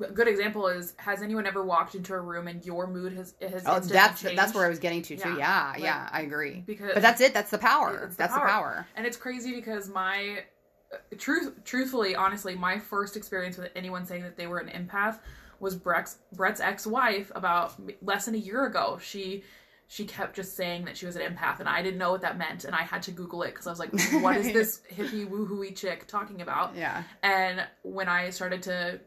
[0.00, 3.34] a good example is has anyone ever walked into a room and your mood has
[3.40, 4.36] has Oh, that's changed?
[4.38, 5.28] that's where I was getting to too.
[5.38, 5.84] Yeah, Yeah.
[5.84, 6.62] yeah, I agree.
[6.66, 7.32] because But that's it.
[7.34, 8.08] That's the power.
[8.10, 8.46] The that's power.
[8.46, 8.86] the power.
[8.96, 10.42] and it's crazy because my
[10.92, 15.18] uh, truth truthfully honestly my first experience with anyone saying that they were an empath
[15.60, 19.42] was brett's brett's ex-wife about less than a year ago she
[19.86, 22.36] she kept just saying that she was an empath and i didn't know what that
[22.38, 23.90] meant and i had to google it because i was like
[24.22, 27.02] what is this hippie woohooey chick talking about Yeah.
[27.22, 29.00] and when i started to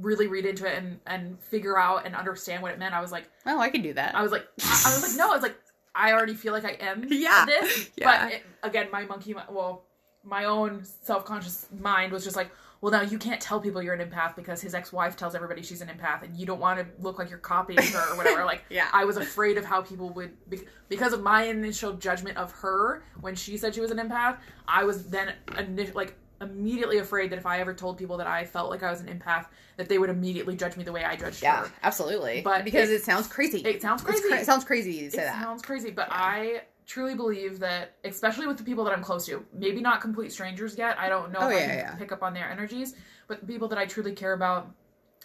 [0.00, 3.12] really read into it and and figure out and understand what it meant i was
[3.12, 4.14] like Oh, I could do that.
[4.14, 5.56] I was like, I was like, no, I was like,
[5.96, 7.44] I already feel like I am Yeah.
[7.44, 7.90] this.
[7.96, 8.26] Yeah.
[8.26, 9.84] But it, again, my monkey, well,
[10.24, 13.94] my own self conscious mind was just like, well, now you can't tell people you're
[13.94, 16.78] an empath because his ex wife tells everybody she's an empath, and you don't want
[16.78, 18.44] to look like you're copying her or whatever.
[18.52, 18.86] Like, Yeah.
[18.92, 23.02] I was afraid of how people would be- because of my initial judgment of her
[23.20, 24.36] when she said she was an empath.
[24.68, 28.44] I was then init- like immediately afraid that if I ever told people that I
[28.44, 31.16] felt like I was an empath, that they would immediately judge me the way I
[31.16, 31.54] judged them.
[31.54, 31.72] yeah, her.
[31.82, 32.42] absolutely.
[32.42, 33.58] But because it, it- sounds crazy.
[33.60, 34.28] It sounds crazy.
[34.28, 35.40] cra- it sounds crazy to say it that.
[35.42, 36.14] sounds crazy, but Yeah.
[36.16, 40.32] I truly believe that, especially with the people that I'm close to, maybe not complete
[40.32, 40.98] strangers yet.
[40.98, 41.94] I don't know Oh, if I yeah, can yeah.
[41.94, 42.94] pick up on their energies,
[43.28, 44.70] but the people that I truly care about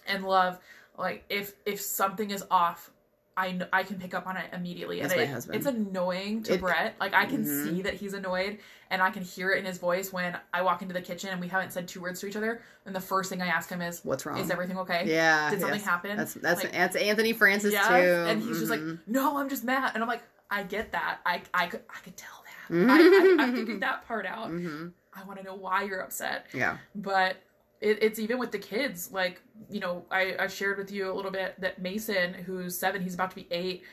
[0.06, 0.60] and love,
[0.98, 2.92] like if if something is off.
[3.38, 5.56] I, I can pick up on it immediately, That's and my it- husband.
[5.58, 6.96] it's annoying to It- Brett.
[7.00, 7.64] Like I can Mhm.
[7.64, 8.58] see that he's annoyed,
[8.90, 11.40] and I can hear it in his voice when I walk into the kitchen and
[11.40, 12.62] we haven't said two words to each other.
[12.88, 14.40] And the first thing I ask him is, What's wrong?
[14.40, 15.04] "Is everything okay?
[15.06, 15.52] yeah.
[15.52, 15.88] Did something yes.
[15.88, 17.94] happen?" That's that's Like- that's Anthony Francis yeah, too.
[18.28, 19.00] and he's just like, Mhm.
[19.06, 21.20] "No, I'm just mad," and I'm like, "I get that.
[21.26, 22.90] I I could I could tell that.
[22.90, 24.50] I, I, I figured that part out.
[24.50, 24.92] Mhm.
[25.14, 26.78] I want to know why you're upset." Yeah.
[26.96, 27.38] But
[27.82, 29.12] it, it's even with the kids.
[29.12, 33.02] Like you know, I I shared with you a little bit that Mason, who's seven,
[33.02, 33.84] he's about to be eight.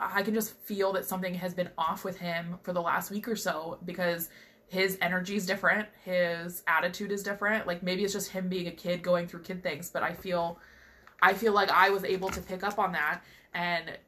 [0.00, 3.28] I can just feel that something has been off with him for the last week
[3.28, 4.30] or so because
[4.66, 7.66] his energy is different, his attitude is different.
[7.66, 10.58] Like maybe it's just him being a kid going through kid things, but I feel
[11.20, 13.22] I feel like I was able to pick up on that
[13.54, 13.98] and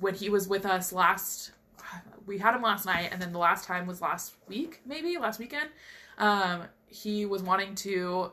[0.00, 1.52] when he was with us last
[2.26, 5.38] we had him last night and then the last time was last week maybe last
[5.38, 5.68] weekend
[6.18, 8.32] um he was wanting to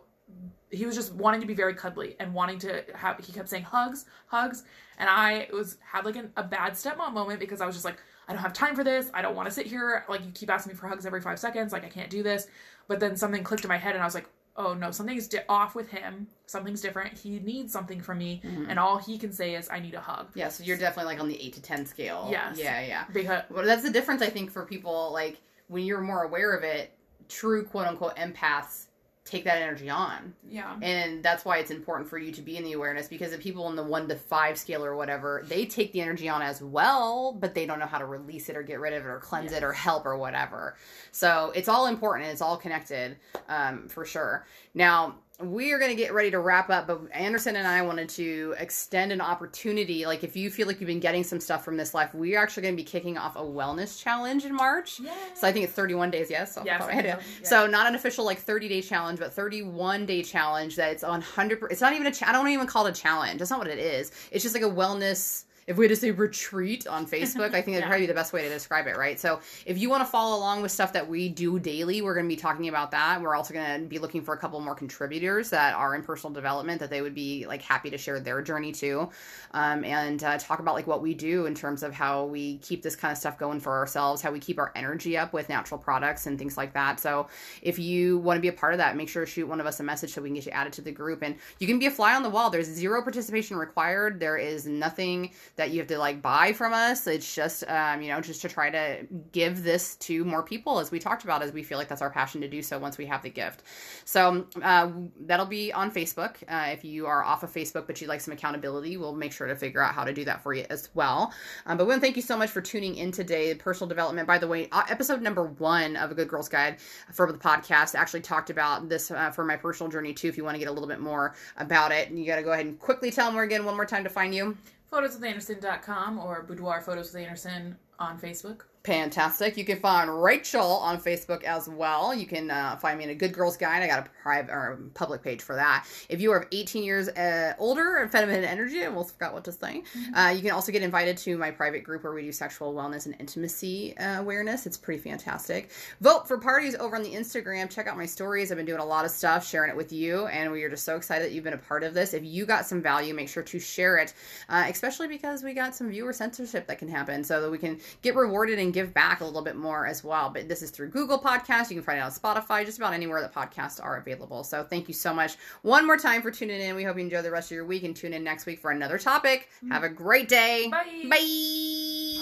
[0.71, 3.63] he was just wanting to be very cuddly and wanting to have he kept saying
[3.63, 4.63] hugs hugs
[4.97, 7.97] and i was had like an, a bad stepmom moment because i was just like
[8.27, 10.49] i don't have time for this i don't want to sit here like you keep
[10.49, 12.47] asking me for hugs every five seconds like i can't do this
[12.87, 14.27] but then something clicked in my head and i was like
[14.57, 18.65] oh no something's di- off with him something's different he needs something from me Mhm.
[18.69, 20.47] and all he can say is i need a hug Yeah.
[20.49, 22.27] So you're definitely like on the eight to ten scale.
[22.31, 22.57] Yes.
[22.57, 22.79] Yeah.
[22.81, 23.03] Yeah.
[23.13, 25.11] because Well, that's the difference, I think, for people.
[25.11, 26.97] Like when you're more aware of it,
[27.27, 28.85] true quote unquote empaths
[29.25, 30.33] take that energy on.
[30.47, 33.39] yeah And that's why it's important for you to be in the awareness because the
[33.39, 36.61] people in the one to five scale or whatever, they take the energy on as
[36.61, 39.19] well, but they don't know how to release it or get rid of it or
[39.19, 40.77] cleanse it or help or whatever.
[41.11, 43.17] So it's all important and it's all connected
[43.49, 44.45] um, for sure.
[44.75, 48.07] Now, we are going to get ready to wrap up, but Anderson and I wanted
[48.09, 50.05] to extend an opportunity.
[50.05, 52.43] Like, if you feel like you've been getting some stuff from this life, we are
[52.43, 54.99] actually going to be kicking off a wellness challenge in March.
[54.99, 56.55] yeah So I think it's 31 days, yes?
[56.55, 57.19] the Yes, I so.
[57.43, 61.19] So not an official like 30 day challenge, but 31 day challenge that it's on
[61.19, 61.63] 100.
[61.69, 62.11] It's not even a.
[62.11, 63.39] Cha- I don't even call it a challenge.
[63.39, 64.11] That's not what it is.
[64.31, 65.43] It's just like a wellness.
[65.67, 67.87] If we had to say retreat on Facebook, I think that'd Yeah.
[67.87, 69.19] probably be the best way to describe it, right?
[69.19, 72.27] So if you want to follow along with stuff that we do daily, we're going
[72.27, 73.19] to be talking about that.
[73.19, 76.31] We're also going to be looking for a couple more contributors that are in personal
[76.33, 79.09] development that they would be like happy to share their journey too,
[79.51, 82.83] um, and uh, talk about like what we do in terms of how we keep
[82.83, 85.79] this kind of stuff going for ourselves, how we keep our energy up with natural
[85.79, 86.99] products and things like that.
[86.99, 87.27] So
[87.63, 89.65] if you want to be a part of that, make sure to shoot one of
[89.65, 91.23] us a message so we can get you added to the group.
[91.23, 92.51] And you can be a fly on the wall.
[92.51, 94.19] There's zero participation required.
[94.19, 97.07] There is nothing that you have to like buy from us.
[97.07, 100.91] It's just, um, you know, just to try to give this to more people as
[100.91, 103.05] we talked about, as we feel like that's our passion to do so once we
[103.05, 103.63] have the gift.
[104.03, 104.91] So uh,
[105.21, 106.35] that'll be on Facebook.
[106.47, 109.47] Uh, if you are off of Facebook but you'd like some accountability, we'll make sure
[109.47, 111.31] to figure out how to do that for you as well.
[111.65, 113.53] Um, but Will, thank you so much for tuning in today.
[113.55, 116.77] Personal development, by the way, uh, episode number one of A Good Girl's Guide
[117.13, 120.27] for the podcast actually talked about this uh, for my personal journey too.
[120.27, 122.51] If you want to get a little bit more about it, you got to go
[122.51, 124.57] ahead and quickly tell again one more time to find you.
[124.91, 129.57] photoswithanderson.com or boudoir photos with anderson on facebook Fantastic.
[129.57, 132.13] You can find Rachel on Facebook as well.
[132.13, 133.81] You can uh, find me in a Good Girls Guide.
[133.81, 135.87] I got a private or public page for that.
[136.07, 139.51] If you are 18 years uh, older and feminine energy, I almost forgot what to
[139.51, 139.81] say.
[139.97, 140.13] Mm-hmm.
[140.13, 143.07] Uh, you can also get invited to my private group where we do sexual wellness
[143.07, 144.67] and intimacy uh, awareness.
[144.67, 145.71] It's pretty fantastic.
[146.01, 147.71] Vote for parties over on the Instagram.
[147.71, 148.51] Check out my stories.
[148.51, 150.83] I've been doing a lot of stuff, sharing it with you, and we are just
[150.83, 152.13] so excited that you've been a part of this.
[152.13, 154.13] If you got some value, make sure to share it,
[154.47, 157.79] uh, especially because we got some viewer censorship that can happen, so that we can
[158.03, 160.29] get rewarded and give back a little bit more as well.
[160.29, 161.69] But this is through Google Podcasts.
[161.69, 164.43] You can find it on Spotify, just about anywhere that podcasts are available.
[164.43, 166.75] So thank you so much one more time for tuning in.
[166.75, 168.71] We hope you enjoy the rest of your week and tune in next week for
[168.71, 169.49] another topic.
[169.69, 170.67] Have a great day.
[170.69, 171.05] Bye.
[171.09, 172.15] Bye.